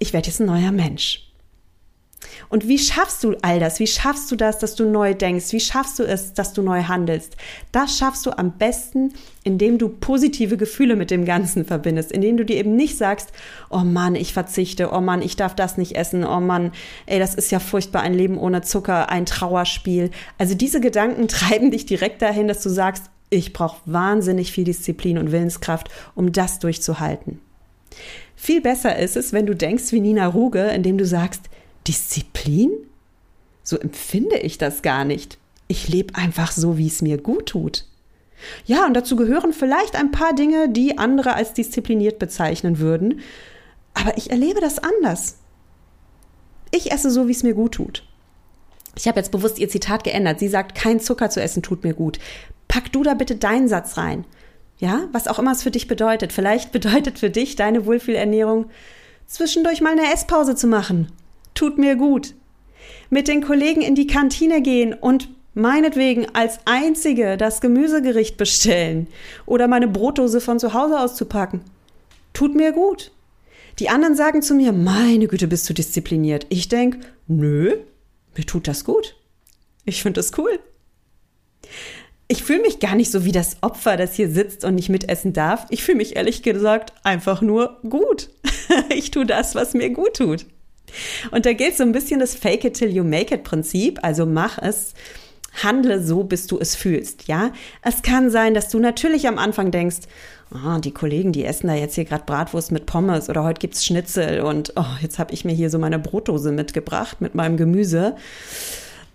ich 0.00 0.12
werde 0.12 0.26
jetzt 0.26 0.40
ein 0.40 0.46
neuer 0.46 0.72
Mensch. 0.72 1.25
Und 2.48 2.68
wie 2.68 2.78
schaffst 2.78 3.24
du 3.24 3.36
all 3.42 3.60
das? 3.60 3.80
Wie 3.80 3.86
schaffst 3.86 4.30
du 4.30 4.36
das, 4.36 4.58
dass 4.58 4.74
du 4.74 4.88
neu 4.88 5.14
denkst? 5.14 5.52
Wie 5.52 5.60
schaffst 5.60 5.98
du 5.98 6.04
es, 6.04 6.34
dass 6.34 6.52
du 6.52 6.62
neu 6.62 6.82
handelst? 6.84 7.36
Das 7.72 7.98
schaffst 7.98 8.26
du 8.26 8.36
am 8.36 8.52
besten, 8.52 9.12
indem 9.44 9.78
du 9.78 9.88
positive 9.88 10.56
Gefühle 10.56 10.96
mit 10.96 11.10
dem 11.10 11.24
Ganzen 11.24 11.64
verbindest, 11.64 12.12
indem 12.12 12.36
du 12.36 12.44
dir 12.44 12.56
eben 12.56 12.76
nicht 12.76 12.96
sagst, 12.96 13.30
oh 13.70 13.78
Mann, 13.78 14.14
ich 14.14 14.32
verzichte, 14.32 14.90
oh 14.92 15.00
Mann, 15.00 15.22
ich 15.22 15.36
darf 15.36 15.54
das 15.54 15.78
nicht 15.78 15.96
essen, 15.96 16.24
oh 16.24 16.40
Mann, 16.40 16.72
ey, 17.06 17.18
das 17.18 17.34
ist 17.34 17.52
ja 17.52 17.58
furchtbar, 17.58 18.02
ein 18.02 18.14
Leben 18.14 18.38
ohne 18.38 18.62
Zucker, 18.62 19.08
ein 19.08 19.26
Trauerspiel. 19.26 20.10
Also 20.38 20.54
diese 20.54 20.80
Gedanken 20.80 21.28
treiben 21.28 21.70
dich 21.70 21.86
direkt 21.86 22.22
dahin, 22.22 22.48
dass 22.48 22.62
du 22.62 22.68
sagst, 22.68 23.04
ich 23.30 23.52
brauche 23.52 23.80
wahnsinnig 23.86 24.52
viel 24.52 24.64
Disziplin 24.64 25.18
und 25.18 25.32
Willenskraft, 25.32 25.90
um 26.14 26.32
das 26.32 26.58
durchzuhalten. 26.60 27.40
Viel 28.36 28.60
besser 28.60 28.98
ist 28.98 29.16
es, 29.16 29.32
wenn 29.32 29.46
du 29.46 29.54
denkst 29.54 29.92
wie 29.92 30.00
Nina 30.00 30.26
Ruge, 30.26 30.62
indem 30.68 30.98
du 30.98 31.06
sagst, 31.06 31.42
Disziplin? 31.86 32.70
So 33.62 33.78
empfinde 33.78 34.38
ich 34.38 34.58
das 34.58 34.82
gar 34.82 35.04
nicht. 35.04 35.38
Ich 35.68 35.88
lebe 35.88 36.14
einfach 36.14 36.52
so, 36.52 36.78
wie 36.78 36.86
es 36.86 37.02
mir 37.02 37.18
gut 37.18 37.46
tut. 37.46 37.84
Ja, 38.64 38.86
und 38.86 38.94
dazu 38.94 39.16
gehören 39.16 39.52
vielleicht 39.52 39.96
ein 39.96 40.10
paar 40.10 40.34
Dinge, 40.34 40.68
die 40.68 40.98
andere 40.98 41.34
als 41.34 41.54
diszipliniert 41.54 42.18
bezeichnen 42.18 42.78
würden, 42.78 43.20
aber 43.94 44.16
ich 44.18 44.30
erlebe 44.30 44.60
das 44.60 44.78
anders. 44.78 45.38
Ich 46.70 46.92
esse 46.92 47.10
so, 47.10 47.28
wie 47.28 47.32
es 47.32 47.42
mir 47.42 47.54
gut 47.54 47.72
tut. 47.72 48.04
Ich 48.94 49.08
habe 49.08 49.18
jetzt 49.18 49.32
bewusst 49.32 49.58
ihr 49.58 49.68
Zitat 49.68 50.04
geändert. 50.04 50.38
Sie 50.38 50.48
sagt, 50.48 50.74
kein 50.74 51.00
Zucker 51.00 51.30
zu 51.30 51.40
essen 51.40 51.62
tut 51.62 51.82
mir 51.82 51.94
gut. 51.94 52.18
Pack 52.68 52.92
du 52.92 53.02
da 53.02 53.14
bitte 53.14 53.36
deinen 53.36 53.68
Satz 53.68 53.96
rein. 53.96 54.24
Ja, 54.78 55.08
was 55.12 55.28
auch 55.28 55.38
immer 55.38 55.52
es 55.52 55.62
für 55.62 55.70
dich 55.70 55.88
bedeutet. 55.88 56.32
Vielleicht 56.32 56.72
bedeutet 56.72 57.18
für 57.18 57.30
dich 57.30 57.56
deine 57.56 57.86
Wohlfühlernährung, 57.86 58.66
zwischendurch 59.26 59.80
mal 59.80 59.92
eine 59.92 60.12
Esspause 60.12 60.54
zu 60.54 60.66
machen 60.66 61.10
tut 61.56 61.78
mir 61.78 61.96
gut. 61.96 62.34
Mit 63.10 63.28
den 63.28 63.42
Kollegen 63.42 63.82
in 63.82 63.94
die 63.94 64.06
Kantine 64.06 64.62
gehen 64.62 64.94
und 64.94 65.28
meinetwegen 65.54 66.26
als 66.34 66.60
einzige 66.66 67.36
das 67.36 67.60
Gemüsegericht 67.60 68.36
bestellen 68.36 69.08
oder 69.46 69.66
meine 69.68 69.88
Brotdose 69.88 70.40
von 70.40 70.60
zu 70.60 70.74
Hause 70.74 71.00
auszupacken. 71.00 71.62
Tut 72.32 72.54
mir 72.54 72.72
gut. 72.72 73.10
Die 73.78 73.88
anderen 73.88 74.14
sagen 74.14 74.42
zu 74.42 74.54
mir, 74.54 74.72
meine 74.72 75.26
Güte, 75.26 75.48
bist 75.48 75.68
du 75.68 75.74
diszipliniert. 75.74 76.46
Ich 76.48 76.68
denke, 76.68 77.00
nö, 77.26 77.76
mir 78.36 78.46
tut 78.46 78.68
das 78.68 78.84
gut. 78.84 79.16
Ich 79.84 80.02
finde 80.02 80.20
das 80.20 80.36
cool. 80.38 80.58
Ich 82.28 82.42
fühle 82.42 82.60
mich 82.60 82.80
gar 82.80 82.94
nicht 82.94 83.10
so 83.10 83.24
wie 83.24 83.32
das 83.32 83.58
Opfer, 83.60 83.96
das 83.96 84.14
hier 84.14 84.30
sitzt 84.30 84.64
und 84.64 84.74
nicht 84.74 84.88
mitessen 84.88 85.32
darf. 85.32 85.66
Ich 85.70 85.84
fühle 85.84 85.98
mich 85.98 86.16
ehrlich 86.16 86.42
gesagt 86.42 86.92
einfach 87.04 87.40
nur 87.42 87.80
gut. 87.88 88.30
Ich 88.88 89.12
tue 89.12 89.24
das, 89.24 89.54
was 89.54 89.74
mir 89.74 89.90
gut 89.90 90.16
tut. 90.16 90.44
Und 91.30 91.46
da 91.46 91.52
gilt 91.52 91.76
so 91.76 91.82
ein 91.82 91.92
bisschen 91.92 92.20
das 92.20 92.34
Fake 92.34 92.64
it 92.64 92.74
till 92.74 92.90
you 92.90 93.04
make 93.04 93.34
it 93.34 93.44
Prinzip. 93.44 93.98
Also 94.02 94.26
mach 94.26 94.58
es, 94.58 94.94
handle 95.62 96.02
so, 96.02 96.24
bis 96.24 96.46
du 96.46 96.58
es 96.58 96.76
fühlst. 96.76 97.28
Ja, 97.28 97.52
es 97.82 98.02
kann 98.02 98.30
sein, 98.30 98.54
dass 98.54 98.68
du 98.68 98.78
natürlich 98.78 99.26
am 99.26 99.38
Anfang 99.38 99.70
denkst, 99.70 100.00
oh, 100.52 100.78
die 100.78 100.92
Kollegen, 100.92 101.32
die 101.32 101.44
essen 101.44 101.68
da 101.68 101.74
jetzt 101.74 101.94
hier 101.94 102.04
gerade 102.04 102.24
Bratwurst 102.24 102.72
mit 102.72 102.86
Pommes 102.86 103.28
oder 103.28 103.44
heute 103.44 103.60
gibt's 103.60 103.84
Schnitzel 103.84 104.40
und 104.40 104.72
oh, 104.76 104.84
jetzt 105.00 105.18
habe 105.18 105.32
ich 105.32 105.44
mir 105.44 105.54
hier 105.54 105.70
so 105.70 105.78
meine 105.78 105.98
Brotdose 105.98 106.52
mitgebracht 106.52 107.20
mit 107.20 107.34
meinem 107.34 107.56
Gemüse. 107.56 108.16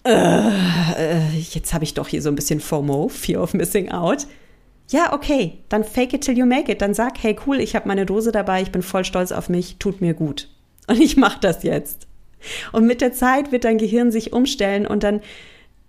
Äh, 0.04 0.12
äh, 0.12 1.38
jetzt 1.52 1.74
habe 1.74 1.84
ich 1.84 1.94
doch 1.94 2.08
hier 2.08 2.22
so 2.22 2.30
ein 2.30 2.36
bisschen 2.36 2.60
FOMO, 2.60 3.08
Fear 3.10 3.44
of 3.44 3.54
Missing 3.54 3.92
Out. 3.92 4.26
Ja, 4.90 5.14
okay, 5.14 5.60
dann 5.70 5.84
fake 5.84 6.14
it 6.14 6.22
till 6.22 6.38
you 6.38 6.46
make 6.46 6.72
it. 6.72 6.82
Dann 6.82 6.94
sag, 6.94 7.22
hey 7.22 7.36
cool, 7.46 7.60
ich 7.60 7.76
habe 7.76 7.88
meine 7.88 8.06
Dose 8.06 8.32
dabei, 8.32 8.62
ich 8.62 8.72
bin 8.72 8.82
voll 8.82 9.06
stolz 9.06 9.32
auf 9.32 9.48
mich, 9.48 9.78
tut 9.78 10.02
mir 10.02 10.14
gut. 10.14 10.50
Und 10.92 11.00
ich 11.00 11.16
mache 11.16 11.40
das 11.40 11.64
jetzt. 11.64 12.08
Und 12.74 12.86
mit 12.86 13.00
der 13.00 13.14
Zeit 13.14 13.54
wird 13.54 13.64
dein 13.64 13.78
Gehirn 13.78 14.12
sich 14.12 14.34
umstellen 14.34 14.86
und 14.86 15.04
dann 15.04 15.22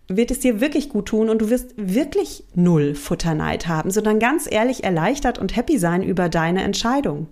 wird 0.07 0.31
es 0.31 0.39
dir 0.39 0.61
wirklich 0.61 0.91
gut 0.91 1.07
tun 1.07 1.29
und 1.29 1.41
du 1.41 1.51
wirst 1.51 1.75
wirklich 1.77 2.45
null 2.55 2.95
Futterneid 2.95 3.67
haben, 3.67 3.91
sondern 3.91 4.21
ganz 4.21 4.47
ehrlich 4.49 4.85
erleichtert 4.85 5.41
und 5.41 5.57
happy 5.57 5.77
sein 5.77 6.05
über 6.05 6.29
deine 6.29 6.63
Entscheidung. 6.63 7.27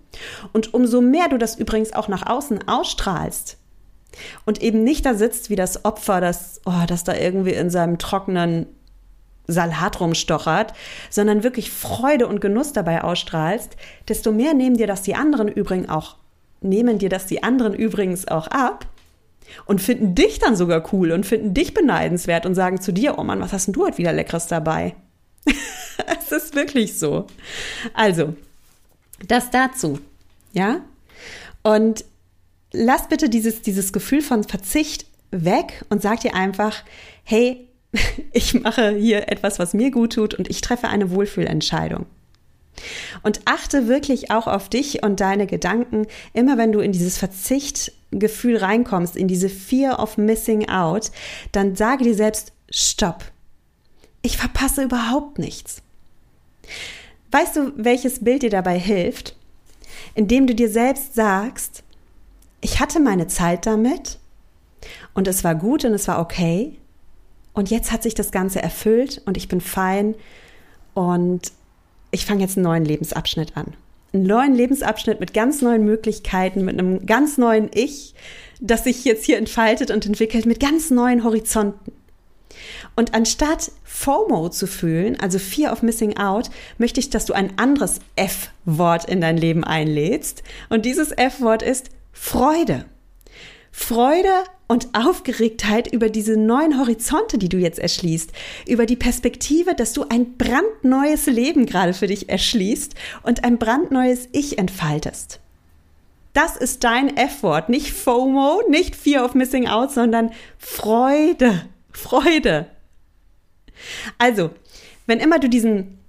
Und 0.52 0.74
umso 0.74 1.00
mehr 1.00 1.28
du 1.28 1.38
das 1.38 1.56
übrigens 1.56 1.92
auch 1.92 2.08
nach 2.08 2.26
außen 2.26 2.66
ausstrahlst 2.66 3.56
und 4.46 4.60
eben 4.60 4.82
nicht 4.82 5.06
da 5.06 5.14
sitzt 5.14 5.48
wie 5.48 5.56
das 5.56 5.84
Opfer, 5.84 6.20
das, 6.20 6.60
oh, 6.64 6.84
das 6.88 7.04
da 7.04 7.14
irgendwie 7.14 7.52
in 7.52 7.70
seinem 7.70 7.98
trockenen 7.98 8.66
Salat 9.46 10.00
rumstochert, 10.00 10.74
sondern 11.08 11.44
wirklich 11.44 11.70
Freude 11.70 12.26
und 12.26 12.40
Genuss 12.40 12.72
dabei 12.72 13.04
ausstrahlst, 13.04 13.76
desto 14.08 14.32
mehr 14.32 14.54
nehmen 14.54 14.76
dir 14.76 14.88
das 14.88 15.02
die 15.02 15.14
anderen 15.14 15.46
übrigens 15.46 15.88
auch 15.88 16.19
nehmen 16.60 16.98
dir 16.98 17.08
das 17.08 17.26
die 17.26 17.42
anderen 17.42 17.74
übrigens 17.74 18.28
auch 18.28 18.48
ab 18.48 18.86
und 19.66 19.80
finden 19.80 20.14
dich 20.14 20.38
dann 20.38 20.56
sogar 20.56 20.92
cool 20.92 21.12
und 21.12 21.26
finden 21.26 21.54
dich 21.54 21.74
beneidenswert 21.74 22.46
und 22.46 22.54
sagen 22.54 22.80
zu 22.80 22.92
dir, 22.92 23.18
oh 23.18 23.24
Mann, 23.24 23.40
was 23.40 23.52
hast 23.52 23.66
denn 23.66 23.74
du 23.74 23.84
heute 23.84 23.98
wieder 23.98 24.12
Leckeres 24.12 24.46
dabei? 24.46 24.94
es 25.44 26.32
ist 26.32 26.54
wirklich 26.54 26.98
so. 26.98 27.26
Also, 27.94 28.34
das 29.26 29.50
dazu, 29.50 29.98
ja? 30.52 30.80
Und 31.62 32.04
lass 32.72 33.08
bitte 33.08 33.28
dieses, 33.28 33.62
dieses 33.62 33.92
Gefühl 33.92 34.22
von 34.22 34.44
Verzicht 34.44 35.06
weg 35.30 35.84
und 35.90 36.02
sag 36.02 36.20
dir 36.20 36.34
einfach, 36.34 36.84
hey, 37.24 37.68
ich 38.32 38.54
mache 38.54 38.90
hier 38.90 39.28
etwas, 39.28 39.58
was 39.58 39.74
mir 39.74 39.90
gut 39.90 40.14
tut 40.14 40.34
und 40.34 40.48
ich 40.48 40.60
treffe 40.60 40.88
eine 40.88 41.10
Wohlfühlentscheidung. 41.10 42.06
Und 43.22 43.40
achte 43.44 43.88
wirklich 43.88 44.30
auch 44.30 44.46
auf 44.46 44.68
dich 44.68 45.02
und 45.02 45.20
deine 45.20 45.46
Gedanken, 45.46 46.06
immer 46.32 46.58
wenn 46.58 46.72
du 46.72 46.80
in 46.80 46.92
dieses 46.92 47.18
Verzichtgefühl 47.18 48.56
reinkommst, 48.56 49.16
in 49.16 49.28
diese 49.28 49.48
Fear 49.48 50.00
of 50.02 50.18
Missing 50.18 50.68
Out, 50.68 51.10
dann 51.52 51.76
sage 51.76 52.04
dir 52.04 52.14
selbst, 52.14 52.52
stopp. 52.70 53.24
Ich 54.22 54.36
verpasse 54.36 54.82
überhaupt 54.82 55.38
nichts. 55.38 55.82
Weißt 57.30 57.56
du, 57.56 57.72
welches 57.76 58.24
Bild 58.24 58.42
dir 58.42 58.50
dabei 58.50 58.78
hilft? 58.78 59.36
Indem 60.14 60.46
du 60.46 60.54
dir 60.54 60.68
selbst 60.68 61.14
sagst, 61.14 61.82
ich 62.60 62.80
hatte 62.80 63.00
meine 63.00 63.26
Zeit 63.26 63.66
damit 63.66 64.18
und 65.14 65.28
es 65.28 65.44
war 65.44 65.54
gut 65.54 65.84
und 65.84 65.94
es 65.94 66.08
war 66.08 66.20
okay 66.20 66.76
und 67.52 67.70
jetzt 67.70 67.92
hat 67.92 68.02
sich 68.02 68.14
das 68.14 68.32
Ganze 68.32 68.62
erfüllt 68.62 69.22
und 69.26 69.36
ich 69.36 69.48
bin 69.48 69.60
fein 69.60 70.14
und 70.94 71.52
ich 72.10 72.26
fange 72.26 72.40
jetzt 72.40 72.56
einen 72.56 72.64
neuen 72.64 72.84
Lebensabschnitt 72.84 73.56
an. 73.56 73.74
Einen 74.12 74.24
neuen 74.24 74.54
Lebensabschnitt 74.54 75.20
mit 75.20 75.34
ganz 75.34 75.62
neuen 75.62 75.84
Möglichkeiten, 75.84 76.64
mit 76.64 76.78
einem 76.78 77.06
ganz 77.06 77.38
neuen 77.38 77.70
Ich, 77.72 78.14
das 78.60 78.84
sich 78.84 79.04
jetzt 79.04 79.24
hier 79.24 79.38
entfaltet 79.38 79.90
und 79.90 80.04
entwickelt, 80.04 80.46
mit 80.46 80.60
ganz 80.60 80.90
neuen 80.90 81.22
Horizonten. 81.22 81.92
Und 82.96 83.14
anstatt 83.14 83.70
FOMO 83.84 84.48
zu 84.48 84.66
fühlen, 84.66 85.18
also 85.20 85.38
Fear 85.38 85.72
of 85.72 85.82
Missing 85.82 86.16
Out, 86.16 86.50
möchte 86.78 87.00
ich, 87.00 87.10
dass 87.10 87.24
du 87.24 87.32
ein 87.32 87.58
anderes 87.58 88.00
F-Wort 88.16 89.04
in 89.04 89.20
dein 89.20 89.36
Leben 89.36 89.64
einlädst. 89.64 90.42
Und 90.68 90.84
dieses 90.84 91.12
F-Wort 91.12 91.62
ist 91.62 91.90
Freude. 92.12 92.84
Freude 93.70 94.44
und 94.66 94.88
Aufgeregtheit 94.94 95.92
über 95.92 96.10
diese 96.10 96.36
neuen 96.36 96.78
Horizonte, 96.78 97.38
die 97.38 97.48
du 97.48 97.56
jetzt 97.56 97.78
erschließt, 97.78 98.30
über 98.68 98.86
die 98.86 98.96
Perspektive, 98.96 99.74
dass 99.74 99.92
du 99.92 100.04
ein 100.08 100.36
brandneues 100.36 101.26
Leben 101.26 101.66
gerade 101.66 101.92
für 101.92 102.06
dich 102.06 102.28
erschließt 102.28 102.94
und 103.22 103.44
ein 103.44 103.58
brandneues 103.58 104.28
Ich 104.32 104.58
entfaltest. 104.58 105.40
Das 106.32 106.56
ist 106.56 106.84
dein 106.84 107.16
F-Wort, 107.16 107.68
nicht 107.68 107.92
FOMO, 107.92 108.62
nicht 108.68 108.94
Fear 108.94 109.24
of 109.24 109.34
Missing 109.34 109.66
Out, 109.66 109.90
sondern 109.90 110.30
Freude, 110.58 111.66
Freude. 111.90 112.66
Also, 114.18 114.50
wenn 115.06 115.18
immer 115.18 115.40
du 115.40 115.48
diesen 115.48 115.99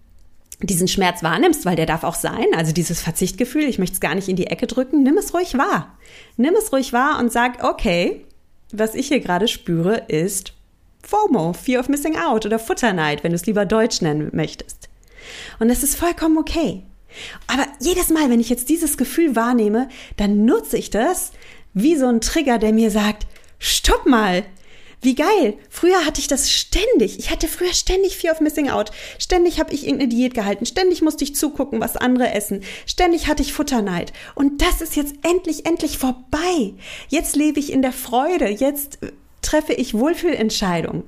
diesen 0.67 0.87
Schmerz 0.87 1.23
wahrnimmst, 1.23 1.65
weil 1.65 1.75
der 1.75 1.85
darf 1.85 2.03
auch 2.03 2.15
sein, 2.15 2.47
also 2.55 2.71
dieses 2.71 3.01
Verzichtgefühl, 3.01 3.63
ich 3.63 3.79
möchte 3.79 3.95
es 3.95 3.99
gar 4.01 4.15
nicht 4.15 4.29
in 4.29 4.35
die 4.35 4.47
Ecke 4.47 4.67
drücken, 4.67 5.03
nimm 5.03 5.17
es 5.17 5.33
ruhig 5.33 5.57
wahr. 5.57 5.97
Nimm 6.37 6.53
es 6.55 6.71
ruhig 6.71 6.93
wahr 6.93 7.19
und 7.19 7.31
sag, 7.31 7.63
okay, 7.63 8.25
was 8.71 8.95
ich 8.95 9.07
hier 9.07 9.19
gerade 9.19 9.47
spüre, 9.47 10.03
ist 10.07 10.53
FOMO, 11.03 11.53
Fear 11.53 11.79
of 11.79 11.89
Missing 11.89 12.15
Out 12.15 12.45
oder 12.45 12.59
Futterneid, 12.59 13.23
wenn 13.23 13.31
du 13.31 13.35
es 13.35 13.45
lieber 13.45 13.65
Deutsch 13.65 14.01
nennen 14.01 14.29
möchtest. 14.33 14.89
Und 15.59 15.69
das 15.69 15.83
ist 15.83 15.95
vollkommen 15.95 16.37
okay. 16.37 16.83
Aber 17.47 17.65
jedes 17.79 18.09
Mal, 18.09 18.29
wenn 18.29 18.39
ich 18.39 18.49
jetzt 18.49 18.69
dieses 18.69 18.97
Gefühl 18.97 19.35
wahrnehme, 19.35 19.89
dann 20.17 20.45
nutze 20.45 20.77
ich 20.77 20.89
das 20.89 21.31
wie 21.73 21.95
so 21.95 22.07
ein 22.07 22.21
Trigger, 22.21 22.57
der 22.57 22.73
mir 22.73 22.91
sagt, 22.91 23.27
stopp 23.59 24.05
mal, 24.05 24.43
wie 25.01 25.15
geil. 25.15 25.55
Früher 25.69 26.05
hatte 26.05 26.21
ich 26.21 26.27
das 26.27 26.51
ständig. 26.51 27.17
Ich 27.17 27.31
hatte 27.31 27.47
früher 27.47 27.73
ständig 27.73 28.17
Fear 28.17 28.33
of 28.33 28.41
Missing 28.41 28.69
Out. 28.69 28.91
Ständig 29.17 29.59
habe 29.59 29.73
ich 29.73 29.83
irgendeine 29.83 30.09
Diät 30.09 30.33
gehalten. 30.33 30.65
Ständig 30.65 31.01
musste 31.01 31.23
ich 31.23 31.35
zugucken, 31.35 31.79
was 31.79 31.97
andere 31.97 32.31
essen. 32.33 32.61
Ständig 32.85 33.27
hatte 33.27 33.41
ich 33.41 33.53
Futterneid. 33.53 34.13
Und 34.35 34.61
das 34.61 34.81
ist 34.81 34.95
jetzt 34.95 35.15
endlich, 35.23 35.65
endlich 35.65 35.97
vorbei. 35.97 36.73
Jetzt 37.09 37.35
lebe 37.35 37.59
ich 37.59 37.71
in 37.71 37.81
der 37.81 37.93
Freude. 37.93 38.47
Jetzt 38.49 38.99
treffe 39.41 39.73
ich 39.73 39.95
Wohlfühlentscheidungen. 39.95 41.03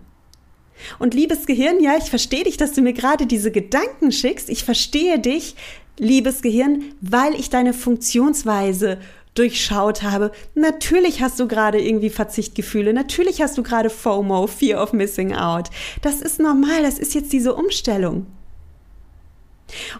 Und 0.99 1.13
liebes 1.13 1.45
Gehirn, 1.45 1.81
ja, 1.81 1.95
ich 1.97 2.09
verstehe 2.09 2.43
dich, 2.43 2.57
dass 2.57 2.73
du 2.73 2.81
mir 2.81 2.93
gerade 2.93 3.27
diese 3.27 3.51
Gedanken 3.51 4.11
schickst. 4.11 4.49
Ich 4.49 4.63
verstehe 4.63 5.19
dich, 5.19 5.55
liebes 5.97 6.41
Gehirn, 6.41 6.93
weil 6.99 7.35
ich 7.35 7.49
deine 7.49 7.73
Funktionsweise 7.73 8.99
durchschaut 9.33 10.03
habe. 10.03 10.31
Natürlich 10.55 11.21
hast 11.21 11.39
du 11.39 11.47
gerade 11.47 11.81
irgendwie 11.81 12.09
Verzichtgefühle, 12.09 12.93
natürlich 12.93 13.41
hast 13.41 13.57
du 13.57 13.63
gerade 13.63 13.89
FOMO, 13.89 14.47
Fear 14.47 14.81
of 14.81 14.93
Missing 14.93 15.33
Out. 15.35 15.69
Das 16.01 16.21
ist 16.21 16.39
normal, 16.39 16.83
das 16.83 16.99
ist 16.99 17.13
jetzt 17.13 17.33
diese 17.33 17.55
Umstellung. 17.55 18.27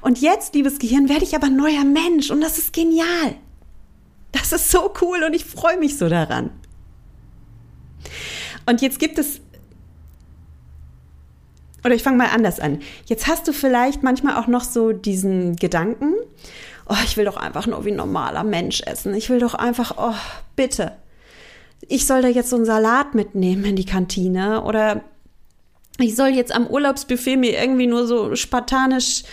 Und 0.02 0.22
jetzt, 0.22 0.54
liebes 0.54 0.78
Gehirn, 0.78 1.10
werde 1.10 1.24
ich 1.24 1.36
aber 1.36 1.50
neuer 1.50 1.84
Mensch 1.84 2.30
und 2.30 2.42
das 2.42 2.58
ist 2.58 2.74
genial. 2.74 3.36
Das 4.32 4.52
ist 4.52 4.70
so 4.72 4.94
cool 5.02 5.24
und 5.24 5.34
ich 5.34 5.46
freue 5.46 5.78
mich 5.78 5.98
so 5.98 6.10
daran. 6.10 6.52
Und 8.66 8.82
jetzt 8.82 9.00
gibt 9.00 9.18
es 9.18 9.42
oder 11.84 11.96
ich 11.96 12.04
fange 12.04 12.18
mal 12.18 12.30
anders 12.30 12.60
an. 12.60 12.80
Jetzt 13.06 13.28
hast 13.28 13.48
du 13.48 13.54
vielleicht 13.54 14.04
manchmal 14.04 14.38
auch 14.38 14.48
noch 14.48 14.63
so 14.63 14.94
diesen 14.94 15.58
Gedanken, 15.58 16.13
oh, 16.88 16.96
ich 17.06 17.18
will 17.18 17.25
doch 17.25 17.38
einfach 17.38 17.68
nur 17.68 17.86
wie 17.86 17.92
ein 17.92 17.98
normaler 17.98 18.44
Mensch 18.44 18.82
essen. 18.82 19.13
Ich 19.13 19.30
will 19.30 19.40
doch 19.40 19.54
einfach, 19.54 19.96
oh, 19.98 20.16
bitte. 20.56 20.94
Ich 21.88 22.06
soll 22.06 22.22
da 22.22 22.28
jetzt 22.28 22.50
so 22.50 22.56
einen 22.56 22.66
Salat 22.66 23.13
mitnehmen 23.13 23.66
in 23.66 23.75
die 23.75 23.86
Kantine 23.86 24.63
oder 24.63 25.02
ich 26.00 26.16
soll 26.16 26.30
jetzt 26.30 26.54
am 26.54 26.68
Urlaubsbuffet 26.68 27.38
mir 27.38 27.60
irgendwie 27.62 27.88
nur 27.88 28.08
so 28.08 28.36
spartanisch, 28.36 29.24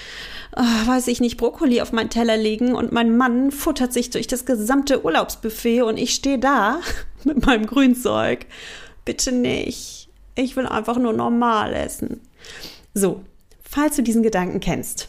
oh, 0.57 0.87
weiß 0.87 1.07
ich 1.09 1.21
nicht, 1.21 1.37
Brokkoli 1.37 1.81
auf 1.81 1.93
meinen 1.93 2.11
Teller 2.11 2.37
legen 2.37 2.75
und 2.75 2.93
mein 2.93 3.17
Mann 3.17 3.51
futtert 3.51 3.93
sich 3.93 4.11
durch 4.11 4.27
das 4.27 4.45
gesamte 4.45 5.05
Urlaubsbuffet 5.05 5.83
und 5.83 5.97
ich 5.97 6.15
stehe 6.15 6.39
da 6.39 6.81
mit 7.25 7.47
meinem 7.47 7.67
Grünzeug. 7.67 8.47
Bitte 9.05 9.33
nicht. 9.33 10.09
Ich 10.35 10.57
will 10.57 10.67
einfach 10.67 10.99
nur 10.99 11.13
normal 11.13 11.73
essen. 11.73 12.21
So, 12.95 13.23
falls 13.63 13.97
du 13.97 14.03
diesen 14.03 14.23
Gedanken 14.23 14.61
kennst, 14.61 15.09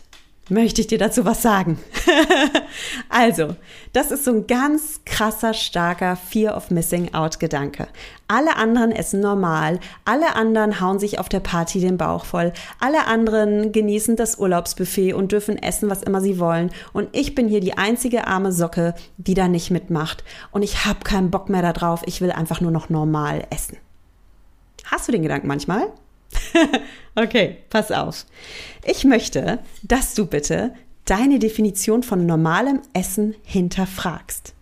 möchte 0.51 0.81
ich 0.81 0.87
dir 0.87 0.97
dazu 0.97 1.25
was 1.25 1.41
sagen. 1.41 1.79
also, 3.09 3.55
das 3.93 4.11
ist 4.11 4.25
so 4.25 4.31
ein 4.31 4.47
ganz 4.47 5.01
krasser, 5.05 5.53
starker 5.53 6.15
Fear 6.15 6.55
of 6.55 6.69
Missing 6.69 7.13
Out 7.13 7.39
Gedanke. 7.39 7.87
Alle 8.27 8.57
anderen 8.57 8.91
essen 8.91 9.21
normal, 9.21 9.79
alle 10.05 10.35
anderen 10.35 10.79
hauen 10.79 10.99
sich 10.99 11.19
auf 11.19 11.29
der 11.29 11.39
Party 11.39 11.79
den 11.79 11.97
Bauch 11.97 12.25
voll, 12.25 12.53
alle 12.79 13.07
anderen 13.07 13.71
genießen 13.71 14.15
das 14.15 14.37
Urlaubsbuffet 14.37 15.13
und 15.13 15.31
dürfen 15.31 15.57
essen, 15.57 15.89
was 15.89 16.03
immer 16.03 16.21
sie 16.21 16.39
wollen. 16.39 16.71
Und 16.93 17.09
ich 17.13 17.33
bin 17.33 17.47
hier 17.47 17.61
die 17.61 17.77
einzige 17.77 18.27
arme 18.27 18.51
Socke, 18.51 18.93
die 19.17 19.33
da 19.33 19.47
nicht 19.47 19.71
mitmacht. 19.71 20.23
Und 20.51 20.63
ich 20.63 20.85
habe 20.85 20.99
keinen 21.03 21.31
Bock 21.31 21.49
mehr 21.49 21.61
darauf, 21.61 22.03
ich 22.05 22.21
will 22.21 22.31
einfach 22.31 22.61
nur 22.61 22.71
noch 22.71 22.89
normal 22.89 23.45
essen. 23.49 23.77
Hast 24.85 25.07
du 25.07 25.11
den 25.11 25.23
Gedanken 25.23 25.47
manchmal? 25.47 25.87
okay, 27.15 27.57
pass 27.69 27.91
auf. 27.91 28.25
Ich 28.85 29.03
möchte, 29.03 29.59
dass 29.83 30.13
du 30.13 30.25
bitte 30.25 30.73
deine 31.05 31.39
Definition 31.39 32.03
von 32.03 32.25
normalem 32.25 32.81
Essen 32.93 33.35
hinterfragst. 33.43 34.53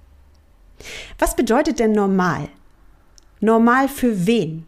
Was 1.17 1.35
bedeutet 1.35 1.79
denn 1.79 1.91
normal? 1.91 2.47
Normal 3.41 3.87
für 3.87 4.25
wen? 4.25 4.65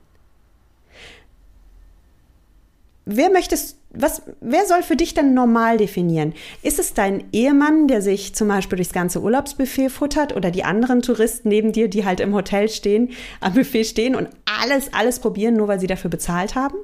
Wer 3.06 3.30
möchtest, 3.32 3.78
was, 3.90 4.22
wer 4.40 4.66
soll 4.66 4.84
für 4.84 4.96
dich 4.96 5.14
denn 5.14 5.34
normal 5.34 5.78
definieren? 5.78 6.34
Ist 6.62 6.80
es 6.80 6.94
dein 6.94 7.26
Ehemann, 7.32 7.88
der 7.88 8.02
sich 8.02 8.36
zum 8.36 8.48
Beispiel 8.48 8.78
durchs 8.78 8.94
ganze 8.94 9.22
Urlaubsbuffet 9.22 9.90
futtert 9.90 10.36
oder 10.36 10.52
die 10.52 10.64
anderen 10.64 11.02
Touristen 11.02 11.50
neben 11.50 11.72
dir, 11.72 11.90
die 11.90 12.06
halt 12.06 12.20
im 12.20 12.34
Hotel 12.34 12.70
stehen, 12.70 13.10
am 13.40 13.54
Buffet 13.54 13.86
stehen 13.86 14.16
und 14.16 14.30
alles, 14.46 14.94
alles 14.94 15.20
probieren, 15.20 15.56
nur 15.56 15.68
weil 15.68 15.80
sie 15.80 15.88
dafür 15.88 16.10
bezahlt 16.10 16.56
haben? 16.56 16.76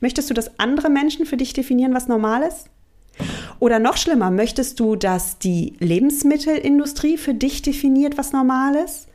Möchtest 0.00 0.30
du, 0.30 0.34
dass 0.34 0.58
andere 0.58 0.90
Menschen 0.90 1.26
für 1.26 1.36
dich 1.36 1.52
definieren, 1.52 1.94
was 1.94 2.08
normal 2.08 2.42
ist? 2.42 2.68
Oder 3.60 3.78
noch 3.78 3.96
schlimmer, 3.96 4.30
möchtest 4.30 4.80
du, 4.80 4.96
dass 4.96 5.38
die 5.38 5.74
Lebensmittelindustrie 5.78 7.16
für 7.16 7.34
dich 7.34 7.62
definiert, 7.62 8.18
was 8.18 8.32
normal 8.32 8.74
ist? 8.74 9.08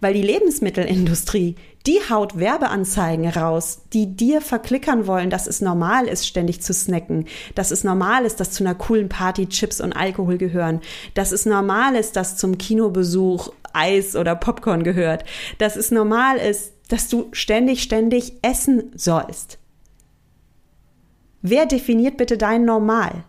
Weil 0.00 0.14
die 0.14 0.22
Lebensmittelindustrie, 0.22 1.56
die 1.86 1.98
haut 2.10 2.38
Werbeanzeigen 2.38 3.28
raus, 3.28 3.82
die 3.92 4.16
dir 4.16 4.40
verklickern 4.40 5.06
wollen, 5.06 5.30
dass 5.30 5.46
es 5.46 5.60
normal 5.60 6.06
ist, 6.06 6.26
ständig 6.26 6.62
zu 6.62 6.72
snacken, 6.72 7.26
dass 7.54 7.70
es 7.70 7.84
normal 7.84 8.24
ist, 8.24 8.40
dass 8.40 8.52
zu 8.52 8.64
einer 8.64 8.74
coolen 8.74 9.08
Party 9.08 9.48
Chips 9.48 9.80
und 9.80 9.92
Alkohol 9.92 10.38
gehören, 10.38 10.80
dass 11.14 11.32
es 11.32 11.46
normal 11.46 11.94
ist, 11.94 12.16
dass 12.16 12.36
zum 12.36 12.58
Kinobesuch 12.58 13.52
Eis 13.72 14.16
oder 14.16 14.36
Popcorn 14.36 14.84
gehört, 14.84 15.24
dass 15.58 15.76
es 15.76 15.90
normal 15.90 16.36
ist, 16.38 16.72
dass 16.88 17.08
du 17.08 17.28
ständig, 17.32 17.82
ständig 17.82 18.34
essen 18.42 18.92
sollst. 18.94 19.58
Wer 21.42 21.66
definiert 21.66 22.16
bitte 22.16 22.38
dein 22.38 22.64
Normal? 22.64 23.24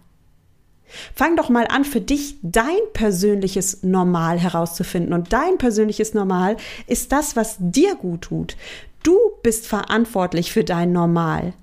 Fang 1.16 1.36
doch 1.36 1.50
mal 1.50 1.66
an, 1.68 1.86
für 1.86 2.02
dich 2.02 2.38
dein 2.44 2.80
persönliches 2.94 3.82
Normal 3.84 4.40
herauszufinden. 4.40 5.14
Und 5.14 5.34
dein 5.34 5.58
persönliches 5.58 6.14
Normal 6.14 6.58
ist 6.88 7.12
das, 7.12 7.36
was 7.36 7.58
dir 7.60 7.96
gut 7.96 8.22
tut. 8.22 8.56
Du 9.02 9.18
bist 9.42 9.68
verantwortlich 9.68 10.52
für 10.52 10.64
dein 10.64 10.92
Normal. 10.92 11.54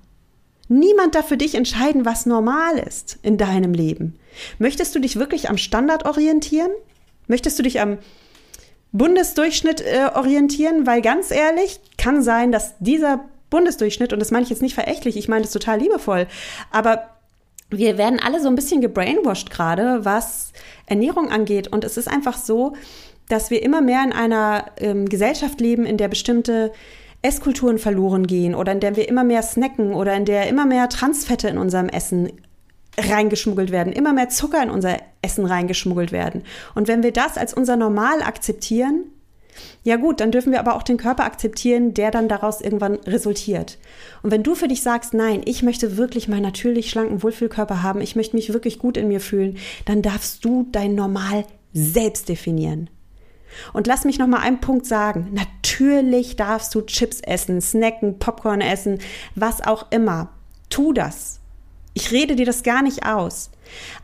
Niemand 0.67 1.15
darf 1.15 1.27
für 1.27 1.37
dich 1.37 1.55
entscheiden, 1.55 2.05
was 2.05 2.25
normal 2.25 2.77
ist 2.77 3.19
in 3.23 3.37
deinem 3.37 3.73
Leben. 3.73 4.17
Möchtest 4.57 4.95
du 4.95 4.99
dich 4.99 5.17
wirklich 5.17 5.49
am 5.49 5.57
Standard 5.57 6.05
orientieren? 6.05 6.71
Möchtest 7.27 7.59
du 7.59 7.63
dich 7.63 7.81
am 7.81 7.97
Bundesdurchschnitt 8.93 9.81
äh, 9.81 10.09
orientieren? 10.15 10.87
Weil 10.87 11.01
ganz 11.01 11.31
ehrlich, 11.31 11.81
kann 11.97 12.23
sein, 12.23 12.53
dass 12.53 12.77
dieser 12.79 13.25
Bundesdurchschnitt, 13.51 14.13
und 14.13 14.19
das 14.19 14.31
meine 14.31 14.43
ich 14.43 14.49
jetzt 14.49 14.63
nicht 14.63 14.73
verächtlich, 14.73 15.15
ich 15.15 15.27
meine 15.27 15.43
das 15.43 15.51
total 15.51 15.79
liebevoll, 15.79 16.25
aber 16.71 17.03
wir 17.69 17.97
werden 17.97 18.19
alle 18.19 18.41
so 18.41 18.47
ein 18.47 18.55
bisschen 18.55 18.81
gebrainwashed 18.81 19.49
gerade, 19.49 20.03
was 20.03 20.51
Ernährung 20.87 21.29
angeht. 21.29 21.69
Und 21.69 21.85
es 21.85 21.95
ist 21.95 22.09
einfach 22.09 22.37
so, 22.37 22.73
dass 23.29 23.49
wir 23.49 23.63
immer 23.63 23.81
mehr 23.81 24.03
in 24.03 24.11
einer 24.11 24.65
ähm, 24.77 25.07
Gesellschaft 25.07 25.61
leben, 25.61 25.85
in 25.85 25.97
der 25.97 26.09
bestimmte 26.09 26.73
Esskulturen 27.21 27.77
verloren 27.77 28.27
gehen 28.27 28.55
oder 28.55 28.71
in 28.71 28.79
der 28.79 28.95
wir 28.95 29.07
immer 29.07 29.23
mehr 29.23 29.41
snacken 29.41 29.93
oder 29.93 30.15
in 30.15 30.25
der 30.25 30.49
immer 30.49 30.65
mehr 30.65 30.89
Transfette 30.89 31.47
in 31.47 31.57
unserem 31.57 31.87
Essen 31.87 32.33
reingeschmuggelt 32.97 33.71
werden, 33.71 33.93
immer 33.93 34.11
mehr 34.11 34.27
Zucker 34.27 34.61
in 34.61 34.69
unser 34.69 34.97
Essen 35.21 35.45
reingeschmuggelt 35.45 36.11
werden. 36.11 36.43
Und 36.75 36.89
wenn 36.89 37.03
wir 37.03 37.13
das 37.13 37.37
als 37.37 37.53
unser 37.53 37.77
Normal 37.77 38.21
akzeptieren, 38.21 39.05
ja 39.83 39.97
gut, 39.97 40.19
dann 40.19 40.31
dürfen 40.31 40.51
wir 40.51 40.59
aber 40.59 40.75
auch 40.75 40.83
den 40.83 40.97
Körper 40.97 41.23
akzeptieren, 41.23 41.93
der 41.93 42.11
dann 42.11 42.27
daraus 42.27 42.61
irgendwann 42.61 42.95
resultiert. 42.95 43.77
Und 44.23 44.31
wenn 44.31 44.43
du 44.43 44.55
für 44.55 44.67
dich 44.67 44.81
sagst, 44.81 45.13
nein, 45.13 45.41
ich 45.45 45.63
möchte 45.63 45.97
wirklich 45.97 46.27
meinen 46.27 46.43
natürlich 46.43 46.89
schlanken 46.89 47.23
Wohlfühlkörper 47.23 47.83
haben, 47.83 48.01
ich 48.01 48.15
möchte 48.15 48.35
mich 48.35 48.53
wirklich 48.53 48.79
gut 48.79 48.97
in 48.97 49.07
mir 49.07 49.19
fühlen, 49.19 49.57
dann 49.85 50.01
darfst 50.01 50.45
du 50.45 50.67
dein 50.71 50.95
Normal 50.95 51.45
selbst 51.73 52.29
definieren. 52.29 52.89
Und 53.73 53.87
lass 53.87 54.05
mich 54.05 54.17
noch 54.17 54.27
mal 54.27 54.39
einen 54.39 54.61
Punkt 54.61 54.85
sagen. 54.85 55.29
Natürlich 55.33 56.35
darfst 56.37 56.73
du 56.73 56.81
Chips 56.81 57.19
essen, 57.21 57.61
snacken, 57.61 58.17
Popcorn 58.17 58.61
essen, 58.61 58.99
was 59.35 59.61
auch 59.61 59.91
immer. 59.91 60.29
Tu 60.69 60.93
das. 60.93 61.40
Ich 61.93 62.11
rede 62.11 62.35
dir 62.35 62.45
das 62.45 62.63
gar 62.63 62.81
nicht 62.81 63.05
aus. 63.05 63.51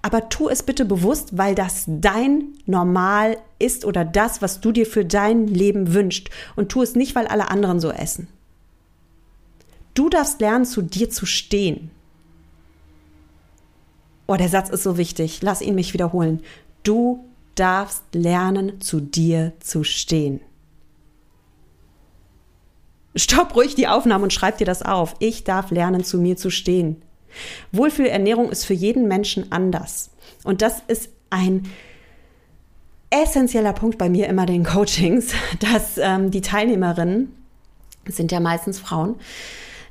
Aber 0.02 0.30
tu 0.30 0.50
es 0.50 0.64
bitte 0.64 0.86
bewusst, 0.86 1.38
weil 1.38 1.56
das 1.56 1.86
dein 1.88 2.54
Normal 2.66 3.38
ist 3.60 3.86
oder 3.86 4.04
das, 4.04 4.42
was 4.42 4.60
du 4.62 4.72
dir 4.72 4.86
für 4.86 5.06
dein 5.06 5.48
Leben 5.48 5.94
wünschst. 5.94 6.30
Und 6.56 6.70
tu 6.70 6.82
es 6.82 6.96
nicht, 6.96 7.16
weil 7.16 7.28
alle 7.28 7.50
anderen 7.50 7.80
so 7.80 7.92
essen. 7.92 8.28
Du 9.94 10.10
darfst 10.10 10.42
lernen, 10.42 10.66
zu 10.66 10.82
dir 10.82 11.10
zu 11.10 11.26
stehen. 11.26 11.92
Oh, 14.28 14.36
der 14.36 14.50
Satz 14.50 14.70
ist 14.70 14.84
so 14.84 14.98
wichtig. 14.98 15.42
Lass 15.42 15.62
ihn 15.62 15.76
mich 15.76 15.94
wiederholen. 15.94 16.44
Du 16.84 17.26
darfst 17.56 18.04
lernen, 18.14 18.80
zu 18.82 19.00
dir 19.00 19.54
zu 19.60 19.84
stehen. 19.84 20.42
Stopp 23.16 23.56
ruhig 23.56 23.74
die 23.74 23.88
Aufnahme 23.88 24.26
und 24.26 24.34
schreib 24.34 24.58
dir 24.58 24.66
das 24.66 24.84
auf. 24.84 25.16
Ich 25.20 25.44
darf 25.44 25.72
lernen, 25.72 26.04
zu 26.04 26.20
mir 26.20 26.38
zu 26.38 26.52
stehen. 26.52 27.02
Wohlfühlernährung 27.72 28.50
ist 28.50 28.66
für 28.66 28.74
jeden 28.74 29.08
Menschen 29.08 29.52
anders. 29.52 30.10
Und 30.44 30.62
das 30.62 30.82
ist 30.88 31.10
ein 31.30 31.70
essentieller 33.10 33.74
Punkt 33.74 33.98
bei 33.98 34.10
mir 34.10 34.28
immer 34.28 34.46
den 34.46 34.64
Coachings, 34.64 35.34
dass 35.60 35.98
ähm, 35.98 36.32
die 36.32 36.42
Teilnehmerinnen, 36.42 37.34
sind 38.08 38.32
ja 38.32 38.40
meistens 38.40 38.80
Frauen, 38.80 39.16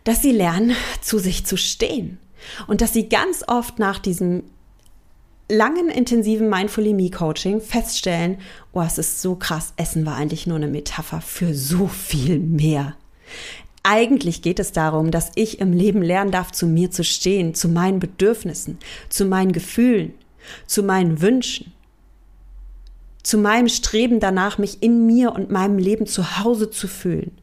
dass 0.04 0.22
sie 0.22 0.32
lernen, 0.32 0.74
zu 1.00 1.18
sich 1.18 1.44
zu 1.44 1.56
stehen. 1.56 2.18
Und 2.66 2.80
dass 2.80 2.92
sie 2.92 3.08
ganz 3.08 3.44
oft 3.46 3.78
nach 3.78 3.98
diesem 3.98 4.44
langen, 5.48 5.88
intensiven 5.88 6.48
Mindfully-Me-Coaching 6.48 7.60
feststellen, 7.60 8.38
oh, 8.72 8.82
es 8.82 8.98
ist 8.98 9.22
so 9.22 9.36
krass, 9.36 9.72
Essen 9.76 10.06
war 10.06 10.16
eigentlich 10.16 10.46
nur 10.46 10.56
eine 10.56 10.68
Metapher 10.68 11.20
für 11.20 11.54
so 11.54 11.88
viel 11.88 12.38
mehr. 12.38 12.96
Eigentlich 13.88 14.42
geht 14.42 14.58
es 14.58 14.72
darum, 14.72 15.12
dass 15.12 15.30
ich 15.36 15.60
im 15.60 15.72
Leben 15.72 16.02
lernen 16.02 16.32
darf, 16.32 16.50
zu 16.50 16.66
mir 16.66 16.90
zu 16.90 17.04
stehen, 17.04 17.54
zu 17.54 17.68
meinen 17.68 18.00
Bedürfnissen, 18.00 18.78
zu 19.08 19.26
meinen 19.26 19.52
Gefühlen, 19.52 20.12
zu 20.66 20.82
meinen 20.82 21.20
Wünschen, 21.20 21.72
zu 23.22 23.38
meinem 23.38 23.68
Streben 23.68 24.18
danach, 24.18 24.58
mich 24.58 24.82
in 24.82 25.06
mir 25.06 25.32
und 25.32 25.52
meinem 25.52 25.78
Leben 25.78 26.06
zu 26.06 26.40
Hause 26.40 26.68
zu 26.68 26.88
fühlen. 26.88 27.38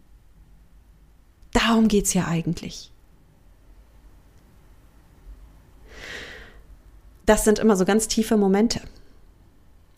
Darum 1.53 1.87
geht 1.87 2.07
es 2.07 2.13
ja 2.13 2.27
eigentlich. 2.27 2.91
Das 7.25 7.45
sind 7.45 7.57
immer 7.57 7.77
so 7.77 7.85
ganz 7.85 8.09
tiefe 8.09 8.35
Momente. 8.35 8.81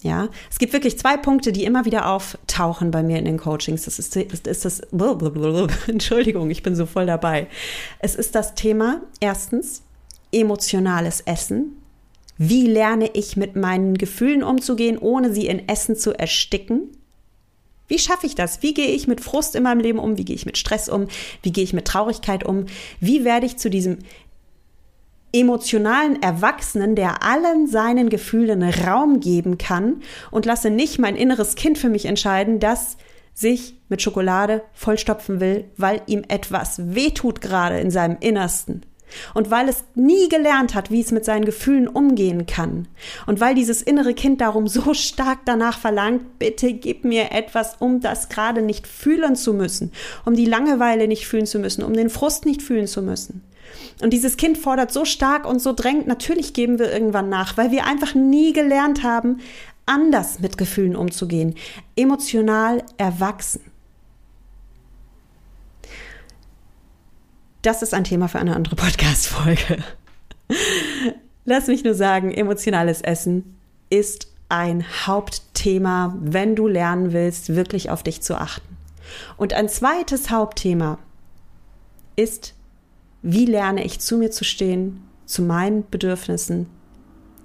Ja, 0.06 0.30
es 0.52 0.60
gibt 0.60 0.72
wirklich 0.72 1.00
zwei 1.00 1.18
Punkte, 1.18 1.52
die 1.52 1.64
immer 1.64 1.86
wieder 1.86 2.08
auftauchen 2.08 2.92
bei 2.92 3.02
mir 3.02 3.18
in 3.18 3.26
den 3.26 3.40
Coachings. 3.40 3.86
Das 3.86 3.98
ist, 3.98 4.16
ist, 4.16 4.46
ist 4.46 4.64
das, 4.64 4.82
Entschuldigung, 5.88 6.52
ich 6.52 6.62
bin 6.62 6.76
so 6.76 6.86
voll 6.86 7.08
dabei. 7.08 7.48
Es 7.98 8.14
ist 8.14 8.36
das 8.36 8.54
Thema, 8.54 9.02
erstens, 9.20 9.82
emotionales 10.32 11.22
Essen. 11.22 11.82
Wie 12.38 12.68
lerne 12.68 13.10
ich 13.16 13.36
mit 13.36 13.56
meinen 13.56 13.98
Gefühlen 13.98 14.44
umzugehen, 14.44 15.00
ohne 15.00 15.34
sie 15.34 15.48
in 15.48 15.68
Essen 15.68 15.96
zu 15.96 16.14
ersticken? 16.14 16.92
Wie 17.88 17.98
schaffe 17.98 18.28
ich 18.28 18.36
das? 18.36 18.62
Wie 18.62 18.76
gehe 18.76 18.90
ich 18.90 19.08
mit 19.08 19.22
Frust 19.22 19.56
in 19.56 19.64
meinem 19.64 19.80
Leben 19.80 19.98
um? 19.98 20.20
Wie 20.20 20.26
gehe 20.26 20.36
ich 20.36 20.46
mit 20.46 20.60
Stress 20.60 20.88
um? 20.88 21.08
Wie 21.42 21.52
gehe 21.52 21.64
ich 21.64 21.74
mit 21.74 21.86
Traurigkeit 21.86 22.44
um? 22.44 22.68
Wie 23.00 23.24
werde 23.24 23.48
ich 23.48 23.58
zu 23.58 23.72
diesem 23.72 23.98
emotionalen 25.36 26.22
Erwachsenen, 26.22 26.96
der 26.96 27.22
allen 27.22 27.68
seinen 27.68 28.10
Gefühlen 28.10 28.64
Raum 28.64 29.20
geben 29.20 29.58
kann 29.58 30.02
und 30.32 30.46
lasse 30.46 30.70
nicht 30.70 30.98
mein 30.98 31.16
inneres 31.16 31.56
Kind 31.56 31.78
für 31.78 31.90
mich 31.90 32.06
entscheiden, 32.06 32.60
das 32.60 32.98
sich 33.34 33.76
mit 33.90 34.02
Schokolade 34.02 34.64
vollstopfen 34.74 35.42
will, 35.42 35.66
weil 35.76 36.02
ihm 36.08 36.24
etwas 36.30 36.96
wehtut 36.96 37.42
gerade 37.42 37.80
in 37.80 37.92
seinem 37.92 38.18
Innersten. 38.22 38.84
Und 39.34 39.52
weil 39.52 39.70
es 39.70 39.84
nie 39.96 40.30
gelernt 40.30 40.76
hat, 40.76 40.92
wie 40.92 41.02
es 41.02 41.12
mit 41.12 41.26
seinen 41.26 41.46
Gefühlen 41.46 41.88
umgehen 41.88 42.46
kann. 42.46 42.88
Und 43.26 43.40
weil 43.40 43.56
dieses 43.56 43.82
innere 43.82 44.14
Kind 44.14 44.42
darum 44.42 44.68
so 44.68 44.94
stark 44.94 45.40
danach 45.46 45.80
verlangt, 45.80 46.40
bitte 46.40 46.74
gib 46.74 47.06
mir 47.06 47.32
etwas, 47.32 47.76
um 47.80 48.02
das 48.02 48.30
gerade 48.30 48.62
nicht 48.62 48.88
fühlen 48.88 49.36
zu 49.36 49.54
müssen, 49.54 49.92
um 50.26 50.36
die 50.36 50.46
Langeweile 50.46 51.08
nicht 51.08 51.28
fühlen 51.28 51.46
zu 51.46 51.60
müssen, 51.60 51.84
um 51.84 51.94
den 51.94 52.10
Frust 52.10 52.46
nicht 52.46 52.62
fühlen 52.62 52.88
zu 52.88 53.02
müssen. 53.02 53.44
Und 54.02 54.12
dieses 54.12 54.38
Kind 54.38 54.58
fordert 54.58 54.92
so 54.92 55.06
stark 55.06 55.48
und 55.48 55.62
so 55.62 55.74
drängt, 55.74 56.08
natürlich 56.08 56.54
geben 56.54 56.80
wir 56.80 56.92
irgendwann 56.92 57.30
nach, 57.30 57.58
weil 57.58 57.72
wir 57.72 57.86
einfach 57.86 58.14
nie 58.14 58.54
gelernt 58.54 59.04
haben, 59.04 59.40
anders 59.86 60.40
mit 60.40 60.58
Gefühlen 60.58 60.96
umzugehen, 60.96 61.56
emotional 61.96 62.84
erwachsen. 62.98 63.62
Das 67.66 67.82
ist 67.82 67.96
ein 67.96 68.04
Thema 68.04 68.28
für 68.28 68.38
eine 68.38 68.56
andere 68.56 68.76
Podcast-Folge. 68.76 69.84
Lass 71.46 71.66
mich 71.66 71.84
nur 71.84 71.96
sagen, 71.96 72.32
emotionales 72.32 73.02
Essen 73.02 73.58
ist 73.90 74.28
ein 74.50 74.86
Hauptthema, 75.08 76.16
wenn 76.22 76.56
du 76.56 76.68
lernen 76.68 77.12
willst, 77.12 77.56
wirklich 77.56 77.90
auf 77.90 78.04
dich 78.04 78.22
zu 78.22 78.40
achten. 78.40 78.78
Und 79.36 79.54
ein 79.54 79.68
zweites 79.68 80.30
Hauptthema 80.30 81.00
ist 82.16 82.54
wie 83.24 83.46
lerne 83.46 83.84
ich 83.84 84.00
zu 84.00 84.20
mir 84.20 84.30
zu 84.30 84.44
stehen, 84.44 85.02
zu 85.26 85.42
meinen 85.42 85.90
Bedürfnissen, 85.90 86.68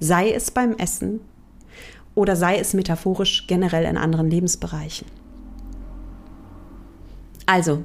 sei 0.00 0.32
es 0.32 0.50
beim 0.50 0.76
Essen 0.76 1.20
oder 2.14 2.36
sei 2.36 2.58
es 2.58 2.74
metaphorisch 2.74 3.46
generell 3.46 3.86
in 3.86 3.96
anderen 3.96 4.28
Lebensbereichen. 4.28 5.06
Also, 7.46 7.84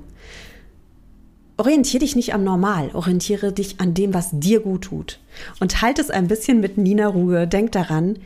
orientiere 1.57 2.01
dich 2.01 2.15
nicht 2.15 2.33
am 2.33 2.43
Normal, 2.43 2.91
orientiere 2.93 3.51
dich 3.51 3.79
an 3.79 3.93
dem, 3.93 4.13
was 4.13 4.29
dir 4.31 4.59
gut 4.59 4.83
tut. 4.83 5.19
Und 5.59 5.81
halt 5.81 5.99
es 5.99 6.09
ein 6.09 6.27
bisschen 6.27 6.59
mit 6.59 6.77
Nina 6.77 7.07
Ruhe. 7.07 7.47
Denk 7.47 7.71
daran, 7.71 8.19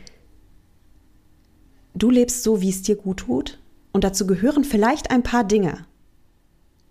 du 1.94 2.10
lebst 2.10 2.42
so, 2.42 2.60
wie 2.60 2.70
es 2.70 2.82
dir 2.82 2.96
gut 2.96 3.18
tut. 3.18 3.58
Und 3.92 4.04
dazu 4.04 4.26
gehören 4.26 4.64
vielleicht 4.64 5.10
ein 5.10 5.22
paar 5.22 5.44
Dinge, 5.44 5.84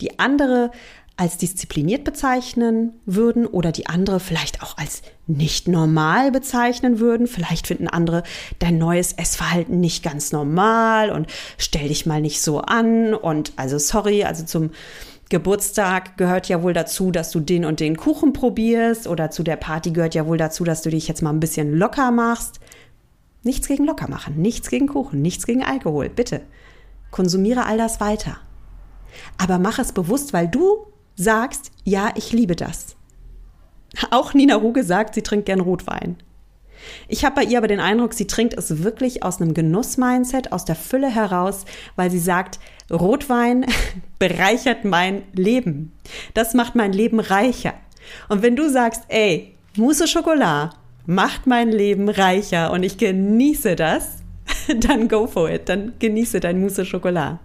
die 0.01 0.19
andere 0.19 0.71
als 1.19 1.37
diszipliniert 1.37 2.05
bezeichnen 2.05 2.93
würden 3.05 3.45
oder 3.45 3.73
die 3.73 3.87
andere 3.87 4.21
vielleicht 4.21 4.63
auch 4.63 4.77
als 4.77 5.01
nicht 5.27 5.67
normal 5.67 6.31
bezeichnen 6.31 6.99
würden. 6.99 7.27
Vielleicht 7.27 7.67
finden 7.67 7.89
andere 7.89 8.23
dein 8.59 8.77
neues 8.77 9.11
Essverhalten 9.11 9.81
nicht 9.81 10.01
ganz 10.01 10.31
normal 10.31 11.11
und 11.11 11.27
stell 11.57 11.89
dich 11.89 12.05
mal 12.05 12.21
nicht 12.21 12.41
so 12.41 12.59
an 12.59 13.13
und 13.13 13.51
also 13.57 13.77
sorry, 13.77 14.23
also 14.23 14.45
zum 14.45 14.71
Geburtstag 15.29 16.17
gehört 16.17 16.49
ja 16.49 16.63
wohl 16.63 16.73
dazu, 16.73 17.11
dass 17.11 17.29
du 17.29 17.39
den 17.39 17.63
und 17.63 17.79
den 17.79 17.97
Kuchen 17.97 18.33
probierst 18.33 19.07
oder 19.07 19.29
zu 19.29 19.43
der 19.43 19.57
Party 19.57 19.91
gehört 19.91 20.15
ja 20.15 20.25
wohl 20.25 20.37
dazu, 20.37 20.63
dass 20.63 20.81
du 20.81 20.89
dich 20.89 21.07
jetzt 21.07 21.21
mal 21.21 21.29
ein 21.29 21.39
bisschen 21.39 21.77
locker 21.77 22.09
machst. 22.09 22.59
Nichts 23.43 23.67
gegen 23.67 23.85
locker 23.85 24.09
machen, 24.09 24.41
nichts 24.41 24.69
gegen 24.69 24.87
Kuchen, 24.87 25.21
nichts 25.21 25.45
gegen 25.45 25.63
Alkohol, 25.63 26.09
bitte. 26.09 26.41
Konsumiere 27.11 27.65
all 27.65 27.77
das 27.77 28.01
weiter. 28.01 28.37
Aber 29.37 29.59
mach 29.59 29.77
es 29.77 29.91
bewusst, 29.91 30.33
weil 30.33 30.47
du 30.47 30.87
sagst, 31.15 31.71
ja, 31.83 32.11
ich 32.15 32.31
liebe 32.31 32.55
das. 32.55 32.95
Auch 34.09 34.33
Nina 34.33 34.55
Ruge 34.55 34.83
sagt, 34.83 35.13
sie 35.13 35.21
trinkt 35.21 35.45
gern 35.45 35.59
Rotwein. 35.59 36.17
Ich 37.07 37.25
habe 37.25 37.35
bei 37.35 37.43
ihr 37.43 37.57
aber 37.57 37.67
den 37.67 37.79
Eindruck, 37.79 38.13
sie 38.13 38.27
trinkt 38.27 38.53
es 38.57 38.83
wirklich 38.83 39.23
aus 39.23 39.41
einem 39.41 39.53
Genuss-Mindset, 39.53 40.51
aus 40.51 40.65
der 40.65 40.75
Fülle 40.75 41.09
heraus, 41.09 41.65
weil 41.95 42.11
sie 42.11 42.19
sagt, 42.19 42.59
Rotwein 42.91 43.65
bereichert 44.19 44.85
mein 44.85 45.23
Leben. 45.33 45.91
Das 46.33 46.53
macht 46.53 46.75
mein 46.75 46.93
Leben 46.93 47.19
reicher. 47.19 47.73
Und 48.27 48.41
wenn 48.41 48.55
du 48.55 48.69
sagst, 48.69 49.03
ey, 49.09 49.55
Mousse 49.75 50.07
Schokolade 50.07 50.75
macht 51.05 51.47
mein 51.47 51.71
Leben 51.71 52.09
reicher 52.09 52.71
und 52.71 52.83
ich 52.83 52.97
genieße 52.97 53.75
das, 53.75 54.17
dann 54.79 55.07
go 55.07 55.27
for 55.27 55.49
it. 55.49 55.69
Dann 55.69 55.93
genieße 55.99 56.39
dein 56.39 56.59
Mousse 56.59 56.85
Schokolade. 56.85 57.39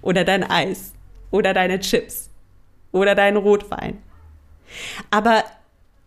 Oder 0.00 0.24
dein 0.24 0.42
Eis. 0.48 0.92
Oder 1.30 1.52
deine 1.52 1.78
Chips 1.80 2.28
oder 2.92 3.14
deinen 3.14 3.36
Rotwein. 3.36 3.98
Aber 5.10 5.44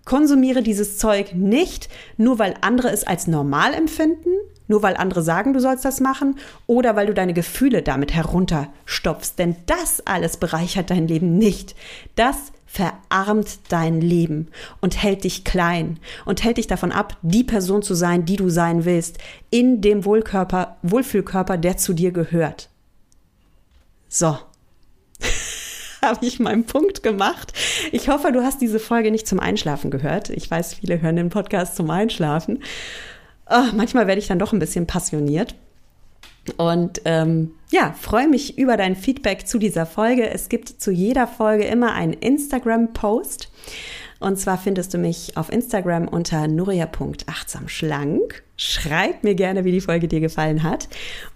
konsumiere 0.05 0.63
dieses 0.63 0.97
Zeug 0.97 1.33
nicht, 1.33 1.89
nur 2.17 2.39
weil 2.39 2.55
andere 2.61 2.89
es 2.89 3.03
als 3.03 3.27
normal 3.27 3.73
empfinden, 3.73 4.29
nur 4.67 4.81
weil 4.83 4.95
andere 4.95 5.21
sagen, 5.21 5.53
du 5.53 5.59
sollst 5.59 5.83
das 5.83 5.99
machen 5.99 6.39
oder 6.65 6.95
weil 6.95 7.07
du 7.07 7.13
deine 7.13 7.33
Gefühle 7.33 7.81
damit 7.81 8.13
herunterstopfst. 8.13 9.33
Denn 9.37 9.57
das 9.65 10.05
alles 10.07 10.37
bereichert 10.37 10.89
dein 10.89 11.07
Leben 11.07 11.37
nicht. 11.37 11.75
Das 12.15 12.37
verarmt 12.65 13.59
dein 13.67 13.99
Leben 13.99 14.47
und 14.79 15.03
hält 15.03 15.25
dich 15.25 15.43
klein 15.43 15.99
und 16.23 16.45
hält 16.45 16.55
dich 16.55 16.67
davon 16.67 16.93
ab, 16.93 17.17
die 17.21 17.43
Person 17.43 17.81
zu 17.81 17.93
sein, 17.95 18.23
die 18.23 18.37
du 18.37 18.49
sein 18.49 18.85
willst, 18.85 19.17
in 19.49 19.81
dem 19.81 20.05
Wohlkörper, 20.05 20.77
Wohlfühlkörper, 20.81 21.57
der 21.57 21.75
zu 21.75 21.91
dir 21.91 22.11
gehört. 22.11 22.69
So. 24.07 24.37
habe 26.05 26.25
ich 26.25 26.39
meinen 26.39 26.65
Punkt 26.65 27.03
gemacht. 27.03 27.53
Ich 27.91 28.09
hoffe, 28.09 28.31
du 28.31 28.43
hast 28.43 28.61
diese 28.61 28.79
Folge 28.79 29.11
nicht 29.11 29.27
zum 29.27 29.39
Einschlafen 29.39 29.91
gehört. 29.91 30.29
Ich 30.29 30.49
weiß, 30.49 30.75
viele 30.75 31.01
hören 31.01 31.15
den 31.15 31.29
Podcast 31.29 31.75
zum 31.75 31.89
Einschlafen. 31.89 32.59
Oh, 33.49 33.73
manchmal 33.75 34.07
werde 34.07 34.19
ich 34.19 34.27
dann 34.27 34.39
doch 34.39 34.53
ein 34.53 34.59
bisschen 34.59 34.87
passioniert. 34.87 35.55
Und 36.57 37.01
ähm, 37.05 37.51
ja, 37.69 37.93
freue 37.99 38.27
mich 38.27 38.57
über 38.57 38.77
dein 38.77 38.95
Feedback 38.95 39.47
zu 39.47 39.59
dieser 39.59 39.85
Folge. 39.85 40.29
Es 40.29 40.49
gibt 40.49 40.69
zu 40.69 40.91
jeder 40.91 41.27
Folge 41.27 41.65
immer 41.65 41.93
einen 41.93 42.13
Instagram-Post. 42.13 43.51
Und 44.19 44.37
zwar 44.37 44.57
findest 44.57 44.93
du 44.93 44.99
mich 44.99 45.35
auf 45.35 45.51
Instagram 45.51 46.07
unter 46.07 46.47
nuria.achtsamschlank. 46.47 48.43
Schreib 48.55 49.23
mir 49.23 49.33
gerne, 49.33 49.65
wie 49.65 49.71
die 49.71 49.81
Folge 49.81 50.07
dir 50.07 50.19
gefallen 50.19 50.61
hat. 50.61 50.87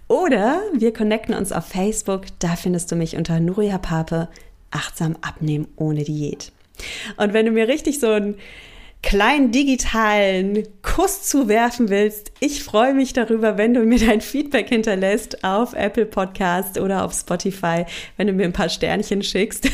Oder 0.06 0.60
wir 0.72 0.92
connecten 0.92 1.34
uns 1.34 1.50
auf 1.50 1.66
Facebook. 1.66 2.26
Da 2.38 2.54
findest 2.54 2.92
du 2.92 2.96
mich 2.96 3.16
unter 3.16 3.40
Nuria 3.40 3.78
Pape 3.78 4.28
achtsam 4.70 5.16
abnehmen 5.20 5.68
ohne 5.76 6.04
Diät. 6.04 6.52
Und 7.16 7.32
wenn 7.32 7.46
du 7.46 7.52
mir 7.52 7.68
richtig 7.68 8.00
so 8.00 8.10
einen 8.10 8.36
kleinen 9.02 9.52
digitalen 9.52 10.66
Kuss 10.82 11.22
zuwerfen 11.22 11.90
willst, 11.90 12.32
ich 12.40 12.64
freue 12.64 12.92
mich 12.92 13.12
darüber, 13.12 13.56
wenn 13.56 13.72
du 13.72 13.84
mir 13.84 13.98
dein 13.98 14.20
Feedback 14.20 14.68
hinterlässt 14.68 15.44
auf 15.44 15.74
Apple 15.74 16.06
Podcast 16.06 16.78
oder 16.78 17.04
auf 17.04 17.12
Spotify, 17.14 17.84
wenn 18.16 18.26
du 18.26 18.32
mir 18.32 18.44
ein 18.44 18.52
paar 18.52 18.68
Sternchen 18.68 19.22
schickst. 19.22 19.68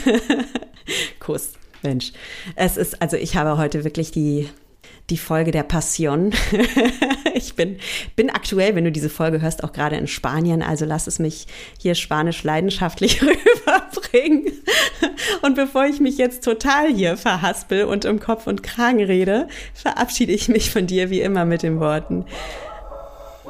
Kuss. 1.21 1.53
Mensch, 1.83 2.13
es 2.55 2.77
ist, 2.77 3.03
also 3.03 3.17
ich 3.17 3.37
habe 3.37 3.59
heute 3.59 3.83
wirklich 3.83 4.13
die 4.13 4.49
die 5.11 5.17
Folge 5.17 5.51
der 5.51 5.65
Passion. 5.65 6.33
ich 7.35 7.55
bin, 7.55 7.79
bin 8.17 8.31
aktuell, 8.31 8.75
wenn 8.75 8.85
du 8.85 8.93
diese 8.93 9.11
Folge 9.11 9.41
hörst, 9.41 9.65
auch 9.65 9.73
gerade 9.73 9.97
in 9.97 10.07
Spanien, 10.07 10.63
also 10.63 10.85
lass 10.85 11.07
es 11.07 11.19
mich 11.19 11.47
hier 11.79 11.95
spanisch 11.95 12.45
leidenschaftlich 12.45 13.21
rüberbringen. 14.13 14.53
Und 15.43 15.55
bevor 15.57 15.87
ich 15.87 16.01
mich 16.01 16.19
jetzt 16.19 16.45
total 16.45 16.93
hier 16.93 17.17
verhaspel 17.17 17.85
und 17.85 18.05
im 18.05 18.21
Kopf 18.21 18.47
und 18.47 18.63
Kragen 18.63 19.03
rede, 19.03 19.49
verabschiede 19.75 20.33
ich 20.33 20.49
mich 20.49 20.71
von 20.71 20.87
dir 20.87 21.11
wie 21.11 21.21
immer 21.21 21.45
mit 21.45 21.63
den 21.63 21.81
Worten. 21.81 22.25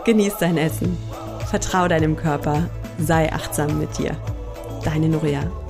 Genieß 0.04 0.34
dein 0.40 0.56
Essen, 0.56 0.96
vertrau 1.48 1.86
deinem 1.88 2.16
Körper, 2.16 2.68
sei 2.98 3.32
achtsam 3.32 3.78
mit 3.78 3.98
dir. 3.98 4.16
Deine 4.84 5.08
Nuria. 5.08 5.61